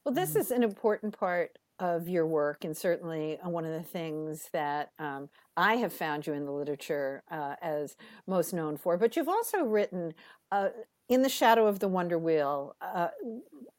Well, 0.05 0.15
this 0.15 0.31
mm-hmm. 0.31 0.41
is 0.41 0.51
an 0.51 0.63
important 0.63 1.19
part 1.19 1.59
of 1.79 2.09
your 2.09 2.27
work, 2.27 2.65
and 2.65 2.77
certainly 2.77 3.39
uh, 3.41 3.49
one 3.49 3.65
of 3.65 3.73
the 3.73 3.89
things 3.89 4.49
that 4.53 4.91
um, 4.99 5.29
I 5.57 5.75
have 5.77 5.93
found 5.93 6.27
you 6.27 6.33
in 6.33 6.45
the 6.45 6.53
literature 6.53 7.23
uh, 7.31 7.57
as 7.61 7.97
most 8.27 8.53
known 8.53 8.77
for. 8.77 8.97
But 8.97 9.17
you've 9.17 9.29
also 9.29 9.65
written 9.65 10.15
uh, 10.53 10.69
in 11.09 11.23
the 11.23 11.29
shadow 11.29 11.67
of 11.67 11.81
the 11.81 11.89
Wonder 11.89 12.19
Wheel, 12.19 12.77
uh, 12.81 13.09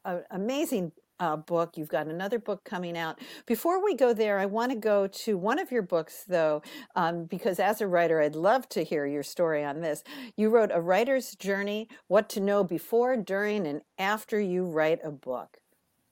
an 0.04 0.22
amazing 0.30 0.92
uh, 1.18 1.36
book. 1.36 1.76
You've 1.76 1.88
got 1.88 2.06
another 2.06 2.38
book 2.38 2.64
coming 2.64 2.96
out. 2.96 3.18
Before 3.46 3.82
we 3.82 3.94
go 3.94 4.12
there, 4.12 4.38
I 4.38 4.46
want 4.46 4.72
to 4.72 4.78
go 4.78 5.06
to 5.06 5.38
one 5.38 5.58
of 5.58 5.72
your 5.72 5.82
books, 5.82 6.24
though, 6.28 6.62
um, 6.94 7.24
because 7.24 7.58
as 7.58 7.80
a 7.80 7.86
writer, 7.86 8.20
I'd 8.20 8.36
love 8.36 8.68
to 8.70 8.84
hear 8.84 9.06
your 9.06 9.22
story 9.22 9.64
on 9.64 9.80
this. 9.80 10.04
You 10.36 10.50
wrote 10.50 10.70
A 10.72 10.80
Writer's 10.80 11.34
Journey 11.34 11.88
What 12.08 12.28
to 12.30 12.40
Know 12.40 12.64
Before, 12.64 13.16
During, 13.16 13.66
and 13.66 13.80
After 13.98 14.38
You 14.38 14.66
Write 14.66 15.00
a 15.02 15.10
Book. 15.10 15.56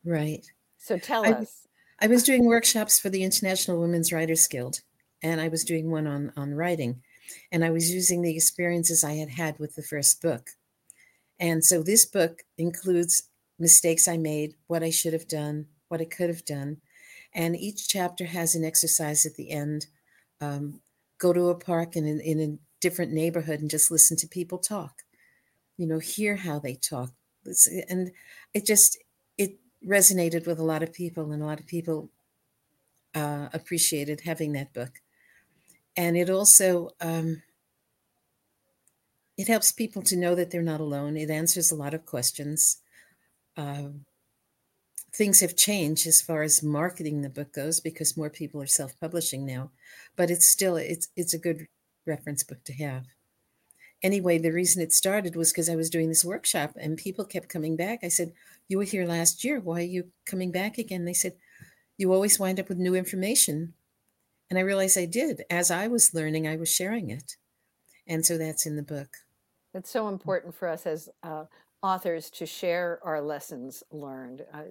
Right. 0.05 0.45
So 0.79 0.99
tell 0.99 1.27
I, 1.27 1.33
us. 1.33 1.67
I 2.01 2.07
was 2.07 2.23
doing 2.23 2.45
workshops 2.45 2.99
for 2.99 3.09
the 3.09 3.23
International 3.23 3.81
Women's 3.81 4.13
Writers 4.13 4.47
Guild, 4.49 4.81
and 5.23 5.41
I 5.41 5.49
was 5.49 5.65
doing 5.65 5.91
one 5.91 6.07
on, 6.07 6.33
on 6.37 6.55
writing. 6.55 7.03
And 7.51 7.65
I 7.65 7.71
was 7.71 7.91
using 7.91 8.21
the 8.21 8.35
experiences 8.35 9.03
I 9.03 9.15
had 9.15 9.31
had 9.31 9.59
with 9.59 9.75
the 9.75 9.83
first 9.83 10.21
book. 10.21 10.51
And 11.39 11.65
so 11.65 11.83
this 11.83 12.05
book 12.05 12.43
includes 12.59 13.31
mistakes 13.59 14.09
I 14.09 14.17
made, 14.17 14.55
what 14.67 14.83
I 14.83 14.91
should 14.91 15.13
have 15.13 15.29
done, 15.29 15.67
what 15.89 16.01
I 16.01 16.05
could 16.05 16.29
have 16.29 16.45
done. 16.45 16.79
And 17.33 17.57
each 17.57 17.89
chapter 17.89 18.27
has 18.27 18.55
an 18.55 18.65
exercise 18.65 19.25
at 19.25 19.35
the 19.35 19.51
end. 19.51 19.87
Um, 20.41 20.81
go 21.19 21.33
to 21.33 21.49
a 21.49 21.55
park 21.55 21.97
in, 21.97 22.07
in 22.21 22.41
a 22.41 22.59
different 22.81 23.13
neighborhood 23.13 23.61
and 23.61 23.71
just 23.71 23.91
listen 23.91 24.17
to 24.19 24.29
people 24.29 24.59
talk. 24.59 25.03
You 25.77 25.87
know, 25.87 25.99
hear 25.99 26.37
how 26.37 26.59
they 26.59 26.75
talk. 26.75 27.11
And 27.89 28.11
it 28.53 28.67
just, 28.67 28.99
resonated 29.87 30.47
with 30.47 30.59
a 30.59 30.65
lot 30.65 30.83
of 30.83 30.93
people, 30.93 31.33
and 31.33 31.43
a 31.43 31.47
lot 31.47 31.61
of 31.61 31.67
people 31.67 32.11
uh, 33.15 33.49
appreciated 33.53 34.23
having 34.23 34.53
that 34.53 34.73
book. 34.73 35.01
And 35.97 36.17
it 36.17 36.29
also, 36.29 36.91
um, 37.01 37.43
it 39.37 39.49
helps 39.49 39.73
people 39.73 40.03
to 40.03 40.17
know 40.17 40.35
that 40.35 40.51
they're 40.51 40.63
not 40.63 40.81
alone. 40.81 41.17
It 41.17 41.31
answers 41.31 41.71
a 41.71 41.77
lot 41.77 41.95
of 41.95 42.07
questions 42.07 42.79
uh, 43.57 43.89
things 45.15 45.41
have 45.41 45.57
changed 45.57 46.07
as 46.07 46.21
far 46.21 46.43
as 46.43 46.63
marketing 46.63 47.23
the 47.23 47.29
book 47.29 47.53
goes 47.53 47.81
because 47.81 48.17
more 48.17 48.31
people 48.31 48.61
are 48.61 48.67
self-publishing 48.67 49.47
now 49.47 49.71
but 50.17 50.31
it's 50.31 50.49
still 50.49 50.77
it's 50.77 51.09
it's 51.17 51.35
a 51.35 51.39
good 51.39 51.67
reference 52.07 52.43
book 52.43 52.63
to 52.65 52.73
have 52.73 53.05
anyway 54.05 54.39
the 54.39 54.53
reason 54.53 54.81
it 54.81 54.93
started 54.93 55.35
was 55.35 55.51
because 55.51 55.69
i 55.69 55.75
was 55.75 55.91
doing 55.91 56.09
this 56.09 56.25
workshop 56.25 56.73
and 56.77 56.97
people 56.97 57.25
kept 57.25 57.49
coming 57.49 57.75
back. 57.75 58.01
I 58.05 58.09
said 58.09 58.33
you 58.69 58.79
were 58.79 58.85
here 58.85 59.07
last 59.07 59.43
year. 59.43 59.59
Why 59.59 59.81
are 59.81 59.93
you 59.97 60.13
coming 60.27 60.53
back 60.53 60.79
again? 60.79 61.05
They 61.05 61.15
said 61.15 61.35
you 61.99 62.13
always 62.13 62.39
wind 62.39 62.61
up 62.61 62.69
with 62.69 62.79
new 62.79 62.95
information. 62.95 63.75
And 64.51 64.59
i 64.59 64.63
realized 64.63 64.97
i 64.97 65.07
did. 65.07 65.43
As 65.51 65.71
i 65.73 65.89
was 65.89 66.15
learning 66.15 66.47
i 66.47 66.57
was 66.57 66.73
sharing 66.73 67.11
it. 67.11 67.37
And 68.07 68.25
so 68.25 68.39
that's 68.39 68.67
in 68.67 68.77
the 68.77 68.83
book. 68.83 69.17
It's 69.73 69.91
so 69.91 70.09
important 70.09 70.55
for 70.55 70.69
us 70.69 70.87
as 70.87 71.09
uh, 71.23 71.45
authors 71.83 72.31
to 72.31 72.47
share 72.47 73.01
our 73.03 73.21
lessons 73.21 73.83
learned. 73.91 74.43
Uh, 74.53 74.63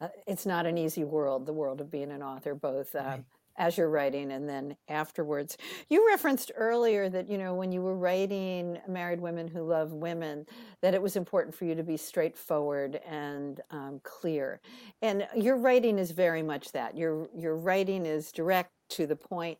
uh, 0.00 0.08
it's 0.26 0.46
not 0.46 0.66
an 0.66 0.78
easy 0.78 1.04
world, 1.04 1.46
the 1.46 1.52
world 1.52 1.80
of 1.80 1.90
being 1.90 2.10
an 2.10 2.22
author, 2.22 2.54
both 2.54 2.94
uh, 2.94 2.98
right. 2.98 3.24
As 3.58 3.76
you're 3.76 3.90
writing 3.90 4.32
and 4.32 4.48
then 4.48 4.76
afterwards. 4.88 5.58
You 5.90 6.06
referenced 6.06 6.52
earlier 6.56 7.08
that, 7.10 7.28
you 7.28 7.36
know, 7.36 7.54
when 7.54 7.72
you 7.72 7.82
were 7.82 7.96
writing 7.96 8.78
Married 8.88 9.20
Women 9.20 9.48
Who 9.48 9.62
Love 9.62 9.92
Women, 9.92 10.46
that 10.80 10.94
it 10.94 11.02
was 11.02 11.16
important 11.16 11.54
for 11.54 11.64
you 11.64 11.74
to 11.74 11.82
be 11.82 11.96
straightforward 11.96 13.00
and 13.06 13.60
um, 13.70 14.00
clear. 14.04 14.60
And 15.02 15.26
your 15.36 15.56
writing 15.56 15.98
is 15.98 16.12
very 16.12 16.42
much 16.42 16.72
that. 16.72 16.96
Your, 16.96 17.28
your 17.36 17.56
writing 17.56 18.06
is 18.06 18.32
direct 18.32 18.70
to 18.90 19.06
the 19.06 19.16
point, 19.16 19.58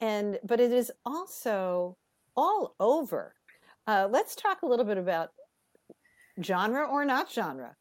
and 0.00 0.38
but 0.44 0.60
it 0.60 0.70
is 0.70 0.92
also 1.04 1.96
all 2.36 2.76
over. 2.78 3.34
Uh, 3.88 4.06
let's 4.08 4.36
talk 4.36 4.62
a 4.62 4.66
little 4.66 4.84
bit 4.84 4.98
about 4.98 5.30
genre 6.44 6.86
or 6.86 7.04
not 7.04 7.32
genre. 7.32 7.74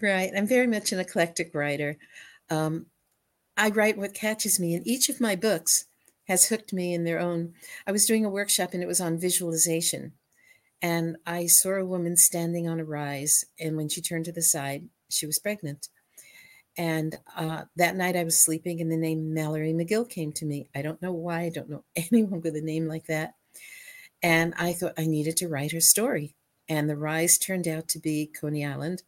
Right. 0.00 0.30
I'm 0.36 0.46
very 0.46 0.66
much 0.66 0.92
an 0.92 0.98
eclectic 0.98 1.54
writer. 1.54 1.96
Um, 2.50 2.86
I 3.56 3.70
write 3.70 3.98
what 3.98 4.14
catches 4.14 4.58
me, 4.58 4.74
and 4.74 4.86
each 4.86 5.08
of 5.08 5.20
my 5.20 5.36
books 5.36 5.86
has 6.28 6.48
hooked 6.48 6.72
me 6.72 6.94
in 6.94 7.04
their 7.04 7.18
own. 7.18 7.54
I 7.86 7.92
was 7.92 8.06
doing 8.06 8.24
a 8.24 8.30
workshop 8.30 8.70
and 8.72 8.82
it 8.82 8.86
was 8.86 9.00
on 9.00 9.18
visualization. 9.18 10.12
And 10.80 11.16
I 11.26 11.46
saw 11.46 11.74
a 11.74 11.84
woman 11.84 12.16
standing 12.16 12.68
on 12.68 12.80
a 12.80 12.84
rise, 12.84 13.44
and 13.60 13.76
when 13.76 13.88
she 13.88 14.00
turned 14.00 14.24
to 14.24 14.32
the 14.32 14.42
side, 14.42 14.88
she 15.10 15.26
was 15.26 15.38
pregnant. 15.38 15.88
And 16.76 17.18
uh, 17.36 17.64
that 17.76 17.96
night 17.96 18.16
I 18.16 18.24
was 18.24 18.42
sleeping, 18.42 18.80
and 18.80 18.90
the 18.90 18.96
name 18.96 19.34
Mallory 19.34 19.72
McGill 19.72 20.08
came 20.08 20.32
to 20.32 20.46
me. 20.46 20.68
I 20.74 20.82
don't 20.82 21.02
know 21.02 21.12
why, 21.12 21.42
I 21.42 21.50
don't 21.50 21.68
know 21.68 21.84
anyone 21.96 22.40
with 22.40 22.56
a 22.56 22.60
name 22.62 22.86
like 22.86 23.06
that. 23.06 23.34
And 24.22 24.54
I 24.56 24.72
thought 24.72 24.94
I 24.98 25.06
needed 25.06 25.36
to 25.38 25.48
write 25.48 25.72
her 25.72 25.80
story 25.80 26.36
and 26.68 26.88
the 26.88 26.96
rise 26.96 27.38
turned 27.38 27.68
out 27.68 27.88
to 27.88 27.98
be 27.98 28.26
Coney 28.26 28.64
Island. 28.64 29.02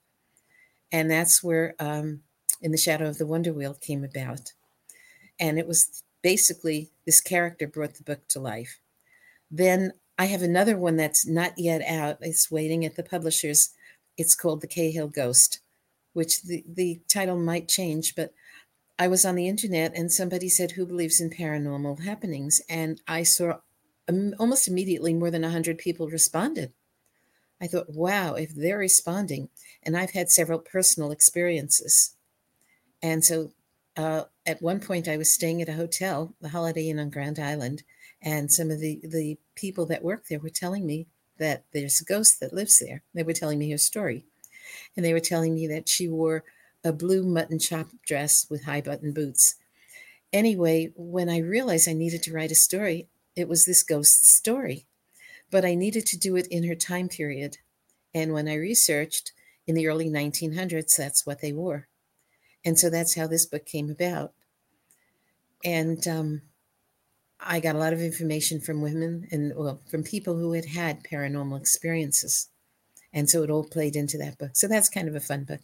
And 0.93 1.11
that's 1.11 1.43
where 1.43 1.75
um, 1.79 2.21
In 2.65 2.73
the 2.73 2.79
Shadow 2.79 3.07
of 3.07 3.19
the 3.19 3.27
Wonder 3.27 3.53
Wheel 3.53 3.75
came 3.75 4.03
about. 4.03 4.55
And 5.39 5.59
it 5.59 5.69
was 5.69 6.03
basically 6.23 6.91
this 7.05 7.21
character 7.21 7.69
brought 7.69 7.95
the 7.95 8.03
book 8.03 8.27
to 8.29 8.41
life. 8.41 8.81
Then 9.51 9.93
I 10.19 10.25
have 10.25 10.43
another 10.43 10.77
one 10.77 10.97
that's 10.97 11.27
not 11.27 11.59
yet 11.59 11.83
out. 11.83 12.17
It's 12.23 12.51
waiting 12.51 12.85
at 12.85 12.97
the 12.97 13.03
publishers. 13.03 13.75
It's 14.17 14.35
called 14.35 14.63
The 14.63 14.67
Cahill 14.67 15.09
Ghost, 15.09 15.61
which 16.15 16.43
the, 16.43 16.65
the 16.67 17.01
title 17.07 17.39
might 17.39 17.69
change, 17.69 18.15
but 18.17 18.33
I 18.99 19.09
was 19.09 19.27
on 19.27 19.35
the 19.35 19.49
internet 19.49 19.93
and 19.95 20.11
somebody 20.11 20.49
said, 20.49 20.73
Who 20.73 20.87
believes 20.87 21.21
in 21.21 21.31
paranormal 21.31 22.03
happenings? 22.03 22.63
And 22.69 23.01
I 23.07 23.25
saw 23.25 23.59
um, 24.09 24.35
almost 24.39 24.69
immediately 24.69 25.13
more 25.13 25.31
than 25.31 25.43
100 25.43 25.77
people 25.77 26.09
responded. 26.09 26.73
I 27.61 27.67
thought, 27.67 27.91
wow, 27.91 28.35
if 28.35 28.55
they're 28.55 28.79
responding, 28.79 29.49
and 29.83 29.97
I've 29.97 30.13
had 30.13 30.31
several 30.31 30.59
personal 30.59 31.11
experiences. 31.11 32.15
And 33.05 33.23
so 33.23 33.53
uh, 33.97 34.25
at 34.47 34.63
one 34.63 34.81
point, 34.81 35.07
I 35.07 35.19
was 35.19 35.33
staying 35.33 35.61
at 35.61 35.69
a 35.69 35.75
hotel, 35.75 36.35
the 36.41 36.49
Holiday 36.49 36.89
Inn 36.89 36.99
on 36.99 37.11
Grand 37.11 37.39
Island, 37.39 37.83
and 38.23 38.51
some 38.51 38.71
of 38.71 38.81
the, 38.81 39.01
the 39.05 39.39
people 39.55 39.85
that 39.87 40.03
work 40.03 40.25
there 40.27 40.41
were 40.41 40.49
telling 40.49 40.87
me 40.87 41.07
that 41.39 41.65
there's 41.73 42.01
a 42.01 42.05
ghost 42.05 42.41
that 42.41 42.55
lives 42.55 42.79
there. 42.79 43.03
They 43.13 43.23
were 43.23 43.35
telling 43.35 43.59
me 43.59 43.71
her 43.71 43.79
story. 43.79 44.25
And 44.97 45.05
they 45.05 45.13
were 45.13 45.21
telling 45.21 45.55
me 45.55 45.67
that 45.67 45.89
she 45.89 46.09
wore 46.09 46.45
a 46.83 46.93
blue 46.93 47.23
mutton 47.23 47.59
chop 47.59 47.91
dress 48.07 48.47
with 48.49 48.65
high 48.65 48.81
button 48.81 49.13
boots. 49.13 49.57
Anyway, 50.33 50.93
when 50.97 51.29
I 51.29 51.39
realized 51.39 51.89
I 51.89 51.93
needed 51.93 52.23
to 52.25 52.33
write 52.33 52.51
a 52.51 52.57
story, 52.57 53.09
it 53.37 53.49
was 53.49 53.67
this 53.67 53.83
ghost 53.83 54.27
story 54.27 54.87
but 55.55 55.65
I 55.65 55.77
needed 55.77 56.05
to 56.07 56.19
do 56.19 56.35
it 56.35 56.49
in 56.49 56.65
her 56.65 56.75
time 56.75 57.09
period. 57.09 57.59
And 58.13 58.33
when 58.33 58.49
I 58.49 58.57
researched 58.57 59.31
in 59.69 59.77
the 59.77 59.87
early 59.87 60.11
1900s, 60.11 60.97
that's 60.97 61.25
what 61.25 61.41
they 61.41 61.53
wore. 61.53 61.87
And 62.65 62.79
so 62.79 62.91
that's 62.91 63.15
how 63.15 63.27
this 63.27 63.47
book 63.47 63.67
came 63.67 63.91
about. 63.91 64.33
And 65.65 66.07
um, 66.09 66.43
I 67.41 67.61
got 67.61 67.77
a 67.77 67.79
lot 67.79 67.93
of 67.93 68.01
information 68.01 68.61
from 68.61 68.81
women 68.81 69.29
and 69.31 69.53
well, 69.57 69.81
from 69.91 70.03
people 70.03 70.37
who 70.37 70.53
had 70.53 70.67
had 70.67 71.05
paranormal 71.05 71.59
experiences. 71.59 72.49
And 73.13 73.29
so 73.29 73.43
it 73.43 73.51
all 73.51 73.65
played 73.65 73.97
into 73.97 74.19
that 74.19 74.39
book. 74.39 74.51
So 74.55 74.67
that's 74.67 74.89
kind 74.89 75.09
of 75.09 75.15
a 75.15 75.21
fun 75.21 75.45
book. 75.45 75.61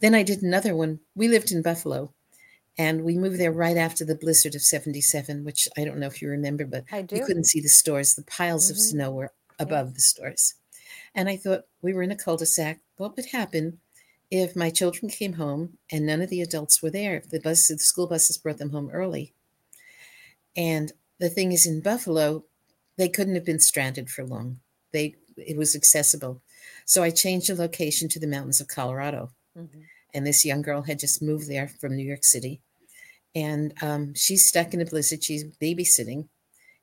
Then 0.00 0.14
I 0.14 0.22
did 0.22 0.42
another 0.42 0.74
one. 0.74 1.00
We 1.14 1.28
lived 1.28 1.52
in 1.52 1.62
Buffalo 1.62 2.12
and 2.76 3.04
we 3.04 3.16
moved 3.16 3.38
there 3.38 3.52
right 3.52 3.76
after 3.76 4.04
the 4.04 4.14
blizzard 4.14 4.54
of 4.54 4.62
77, 4.62 5.44
which 5.44 5.68
I 5.76 5.84
don't 5.84 5.98
know 5.98 6.06
if 6.06 6.22
you 6.22 6.28
remember, 6.28 6.64
but 6.64 6.84
you 7.12 7.24
couldn't 7.24 7.46
see 7.46 7.60
the 7.60 7.68
stores. 7.68 8.14
The 8.14 8.24
piles 8.24 8.66
mm-hmm. 8.66 8.72
of 8.72 8.78
snow 8.78 9.10
were 9.12 9.32
above 9.58 9.88
yeah. 9.88 9.94
the 9.94 10.00
stores. 10.00 10.54
And 11.14 11.28
I 11.28 11.36
thought 11.36 11.64
we 11.82 11.92
were 11.92 12.02
in 12.02 12.10
a 12.10 12.16
cul 12.16 12.38
de 12.38 12.46
sac. 12.46 12.80
What 12.96 13.16
would 13.16 13.26
happen 13.26 13.78
if 14.32 14.56
my 14.56 14.70
children 14.70 15.10
came 15.10 15.34
home 15.34 15.76
and 15.90 16.06
none 16.06 16.22
of 16.22 16.30
the 16.30 16.40
adults 16.40 16.82
were 16.82 16.90
there? 16.90 17.16
If 17.16 17.28
the 17.28 17.38
bus, 17.38 17.68
the 17.68 17.78
school 17.78 18.06
buses 18.06 18.38
brought 18.38 18.56
them 18.56 18.70
home 18.70 18.88
early. 18.90 19.34
And 20.56 20.90
the 21.20 21.28
thing 21.28 21.52
is, 21.52 21.66
in 21.66 21.82
Buffalo, 21.82 22.44
they 22.96 23.10
couldn't 23.10 23.34
have 23.34 23.44
been 23.44 23.60
stranded 23.60 24.08
for 24.08 24.24
long. 24.24 24.60
They 24.92 25.16
it 25.36 25.58
was 25.58 25.76
accessible, 25.76 26.40
so 26.86 27.02
I 27.02 27.10
changed 27.10 27.48
the 27.48 27.54
location 27.54 28.08
to 28.08 28.18
the 28.18 28.26
mountains 28.26 28.60
of 28.60 28.68
Colorado. 28.68 29.30
Mm-hmm. 29.56 29.80
And 30.14 30.26
this 30.26 30.44
young 30.44 30.62
girl 30.62 30.82
had 30.82 30.98
just 30.98 31.22
moved 31.22 31.48
there 31.48 31.68
from 31.68 31.94
New 31.94 32.06
York 32.06 32.24
City, 32.24 32.62
and 33.34 33.74
um, 33.82 34.14
she's 34.14 34.48
stuck 34.48 34.72
in 34.72 34.80
a 34.80 34.86
blizzard. 34.86 35.22
She's 35.22 35.44
babysitting, 35.44 36.28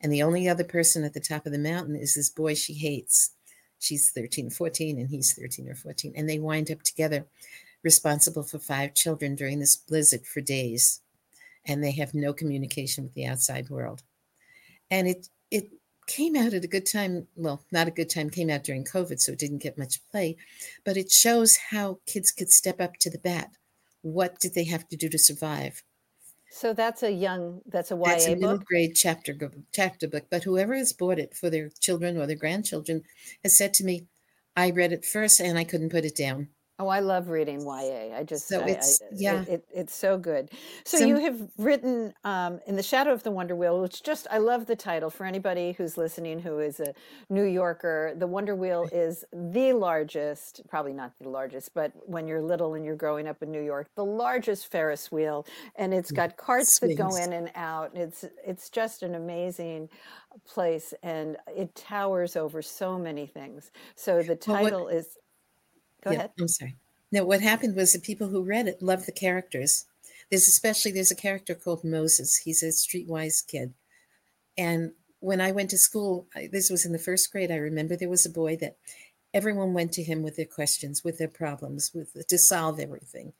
and 0.01 0.13
the 0.13 0.23
only 0.23 0.47
other 0.47 0.63
person 0.63 1.03
at 1.03 1.15
the 1.15 1.19
top 1.19 1.47
of 1.47 1.51
the 1.51 1.57
mountain 1.57 1.95
is 1.95 2.13
this 2.13 2.29
boy 2.29 2.53
she 2.53 2.73
hates. 2.73 3.31
She's 3.79 4.11
13 4.11 4.47
or 4.47 4.51
14, 4.51 4.99
and 4.99 5.09
he's 5.09 5.33
13 5.33 5.69
or 5.69 5.75
14. 5.75 6.13
And 6.15 6.29
they 6.29 6.39
wind 6.39 6.69
up 6.69 6.83
together, 6.83 7.25
responsible 7.83 8.43
for 8.43 8.59
five 8.59 8.93
children 8.93 9.35
during 9.35 9.59
this 9.59 9.75
blizzard 9.75 10.25
for 10.25 10.41
days. 10.41 11.01
And 11.65 11.83
they 11.83 11.91
have 11.91 12.13
no 12.13 12.33
communication 12.33 13.03
with 13.05 13.13
the 13.13 13.25
outside 13.25 13.69
world. 13.69 14.03
And 14.91 15.07
it, 15.07 15.29
it 15.49 15.69
came 16.07 16.35
out 16.35 16.53
at 16.53 16.63
a 16.63 16.67
good 16.67 16.85
time. 16.85 17.27
Well, 17.35 17.63
not 17.71 17.87
a 17.87 17.91
good 17.91 18.09
time, 18.09 18.29
came 18.29 18.49
out 18.49 18.63
during 18.63 18.83
COVID, 18.83 19.19
so 19.19 19.31
it 19.31 19.39
didn't 19.39 19.63
get 19.63 19.77
much 19.77 19.99
play. 20.11 20.37
But 20.83 20.97
it 20.97 21.11
shows 21.11 21.57
how 21.71 21.99
kids 22.05 22.31
could 22.31 22.51
step 22.51 22.81
up 22.81 22.97
to 22.97 23.09
the 23.09 23.19
bat. 23.19 23.51
What 24.01 24.39
did 24.39 24.53
they 24.55 24.65
have 24.65 24.87
to 24.89 24.97
do 24.97 25.09
to 25.09 25.19
survive? 25.19 25.83
So 26.49 26.73
that's 26.73 27.01
a 27.03 27.11
young, 27.11 27.61
that's 27.65 27.91
a 27.91 27.95
YA 27.95 28.15
book. 28.15 28.15
that's 28.15 28.27
a 28.27 28.35
middle 28.35 28.57
grade 28.59 28.93
chapter 28.95 29.33
chapter 29.71 30.07
book. 30.07 30.27
But 30.29 30.43
whoever 30.43 30.75
has 30.75 30.91
bought 30.93 31.17
it 31.19 31.33
for 31.33 31.49
their 31.49 31.69
children 31.69 32.17
or 32.17 32.25
their 32.27 32.35
grandchildren 32.35 33.03
has 33.43 33.57
said 33.57 33.73
to 33.75 33.85
me, 33.85 34.07
"I 34.55 34.69
read 34.71 34.91
it 34.91 35.05
first 35.05 35.39
and 35.39 35.57
I 35.57 35.63
couldn't 35.63 35.91
put 35.91 36.03
it 36.05 36.15
down." 36.15 36.49
Oh, 36.81 36.87
I 36.87 37.01
love 37.01 37.27
reading 37.27 37.59
YA. 37.59 38.15
I 38.17 38.23
just, 38.23 38.47
so 38.47 38.61
it's 38.61 39.01
I, 39.01 39.05
yeah, 39.13 39.41
it, 39.41 39.49
it, 39.49 39.65
it's 39.73 39.93
so 39.93 40.17
good. 40.17 40.49
So 40.85 40.97
Some, 40.97 41.09
you 41.09 41.19
have 41.19 41.37
written 41.57 42.13
um, 42.23 42.61
in 42.67 42.77
the 42.77 42.83
shadow 42.83 43.11
of 43.11 43.21
the 43.21 43.31
Wonder 43.31 43.53
Wheel, 43.53 43.81
which 43.81 44.01
just 44.01 44.27
I 44.31 44.37
love 44.37 44.65
the 44.65 44.77
title 44.77 45.09
for 45.09 45.25
anybody 45.25 45.73
who's 45.73 45.97
listening 45.97 46.39
who 46.39 46.59
is 46.59 46.79
a 46.79 46.93
New 47.29 47.43
Yorker. 47.43 48.13
The 48.15 48.27
Wonder 48.27 48.55
Wheel 48.55 48.87
is 48.93 49.25
the 49.33 49.73
largest, 49.73 50.61
probably 50.69 50.93
not 50.93 51.11
the 51.19 51.27
largest, 51.27 51.73
but 51.73 51.91
when 52.07 52.29
you're 52.29 52.41
little 52.41 52.75
and 52.75 52.85
you're 52.85 52.95
growing 52.95 53.27
up 53.27 53.43
in 53.43 53.51
New 53.51 53.61
York, 53.61 53.89
the 53.95 54.05
largest 54.05 54.71
Ferris 54.71 55.11
wheel, 55.11 55.45
and 55.75 55.93
it's 55.93 56.11
got 56.11 56.37
carts 56.37 56.77
swings. 56.77 56.95
that 56.95 57.03
go 57.03 57.15
in 57.17 57.33
and 57.33 57.51
out. 57.55 57.91
It's 57.93 58.23
it's 58.45 58.69
just 58.69 59.03
an 59.03 59.15
amazing 59.15 59.89
place, 60.47 60.93
and 61.03 61.35
it 61.47 61.75
towers 61.75 62.37
over 62.37 62.61
so 62.61 62.97
many 62.97 63.25
things. 63.25 63.71
So 63.95 64.23
the 64.23 64.37
title 64.37 64.63
well, 64.71 64.83
what, 64.85 64.95
is 64.95 65.17
Go 66.03 66.11
yeah, 66.11 66.17
ahead. 66.17 66.31
I'm 66.39 66.47
sorry. 66.47 66.75
No, 67.11 67.25
what 67.25 67.41
happened 67.41 67.75
was 67.75 67.93
the 67.93 67.99
people 67.99 68.27
who 68.27 68.43
read 68.43 68.67
it 68.67 68.81
loved 68.81 69.07
the 69.07 69.11
characters. 69.11 69.85
There's 70.29 70.47
especially 70.47 70.91
there's 70.91 71.11
a 71.11 71.15
character 71.15 71.55
called 71.55 71.83
Moses. 71.83 72.37
He's 72.37 72.61
a 72.61 72.67
streetwise 72.67 73.45
kid, 73.45 73.73
and 74.57 74.91
when 75.19 75.41
I 75.41 75.51
went 75.51 75.71
to 75.71 75.77
school, 75.77 76.27
this 76.51 76.69
was 76.69 76.85
in 76.85 76.91
the 76.91 76.99
first 76.99 77.31
grade. 77.31 77.51
I 77.51 77.55
remember 77.55 77.95
there 77.95 78.09
was 78.09 78.25
a 78.25 78.29
boy 78.29 78.55
that 78.57 78.77
everyone 79.33 79.73
went 79.73 79.91
to 79.93 80.03
him 80.03 80.21
with 80.21 80.35
their 80.35 80.45
questions, 80.45 81.03
with 81.03 81.17
their 81.17 81.27
problems, 81.27 81.91
with 81.93 82.27
to 82.27 82.37
solve 82.37 82.79
everything, 82.79 83.33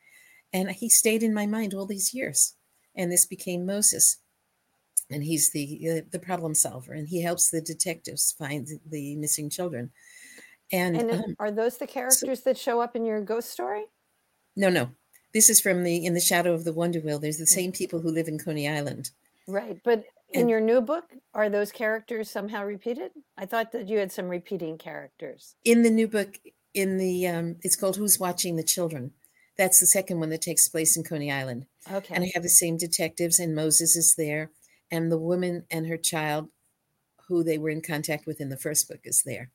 and 0.52 0.72
he 0.72 0.90
stayed 0.90 1.24
in 1.24 1.34
my 1.34 1.46
mind 1.46 1.74
all 1.74 1.86
these 1.86 2.14
years. 2.14 2.56
And 2.96 3.12
this 3.12 3.26
became 3.26 3.66
Moses, 3.68 4.18
and 5.12 5.24
he's 5.24 5.52
the 5.52 5.80
uh, 5.90 6.02
the 6.12 6.20
problem 6.20 6.56
solver, 6.56 6.94
and 6.94 7.08
he 7.08 7.22
helps 7.22 7.50
the 7.50 7.62
detectives 7.62 8.32
find 8.38 8.68
the 8.84 9.16
missing 9.16 9.50
children. 9.50 9.92
And, 10.72 10.96
and 10.98 11.12
um, 11.12 11.36
are 11.40 11.52
those 11.52 11.78
the 11.78 11.88
characters 11.88 12.44
so, 12.44 12.50
that 12.50 12.58
show 12.58 12.80
up 12.80 12.96
in 12.96 13.06
your 13.06 13.22
ghost 13.22 13.50
story? 13.50 13.86
No, 14.56 14.70
no. 14.70 14.92
This 15.34 15.50
is 15.50 15.62
from 15.62 15.84
the 15.84 16.06
In 16.06 16.14
the 16.14 16.20
Shadow 16.20 16.54
of 16.54 16.64
the 16.64 16.74
Wonder 16.74 17.00
Wheel. 17.00 17.20
There's 17.20 17.38
the 17.38 17.46
mm. 17.46 17.48
same 17.48 17.72
people 17.72 18.02
who 18.02 18.10
live 18.10 18.28
in 18.28 18.40
Coney 18.40 18.68
Island. 18.68 19.12
Right. 19.48 19.80
But 19.84 20.06
in 20.32 20.42
and, 20.42 20.50
your 20.50 20.62
new 20.62 20.82
book, 20.82 21.06
are 21.34 21.50
those 21.50 21.72
characters 21.72 22.30
somehow 22.30 22.64
repeated? 22.64 23.12
I 23.38 23.46
thought 23.46 23.72
that 23.72 23.88
you 23.88 23.98
had 23.98 24.12
some 24.12 24.30
repeating 24.30 24.78
characters. 24.78 25.56
In 25.66 25.84
the 25.84 25.90
new 25.90 26.08
book, 26.08 26.40
in 26.74 26.98
the 26.98 27.28
um, 27.28 27.56
it's 27.62 27.76
called 27.76 27.98
Who's 27.98 28.20
Watching 28.20 28.56
the 28.56 28.64
Children. 28.64 29.12
That's 29.58 29.80
the 29.80 29.88
second 29.88 30.20
one 30.20 30.30
that 30.30 30.42
takes 30.42 30.70
place 30.70 30.96
in 30.96 31.04
Coney 31.04 31.32
Island. 31.32 31.66
Okay. 31.92 32.14
And 32.14 32.24
I 32.24 32.32
have 32.34 32.44
the 32.44 32.50
same 32.50 32.78
detectives, 32.78 33.40
and 33.40 33.56
Moses 33.56 33.96
is 33.96 34.16
there, 34.16 34.52
and 34.90 35.12
the 35.12 35.18
woman 35.18 35.66
and 35.70 35.88
her 35.88 35.98
child 35.98 36.50
who 37.28 37.44
they 37.44 37.58
were 37.58 37.70
in 37.70 37.82
contact 37.82 38.26
with 38.26 38.40
in 38.40 38.50
the 38.50 38.58
first 38.58 38.88
book 38.88 39.02
is 39.04 39.24
there. 39.26 39.52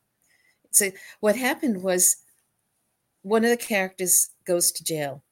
So 0.75 0.91
what 1.21 1.37
happened 1.37 1.83
was 1.83 2.17
one 3.23 3.45
of 3.45 3.51
the 3.51 3.57
characters 3.57 4.31
goes 4.45 4.73
to 4.73 4.85
jail. 4.85 5.23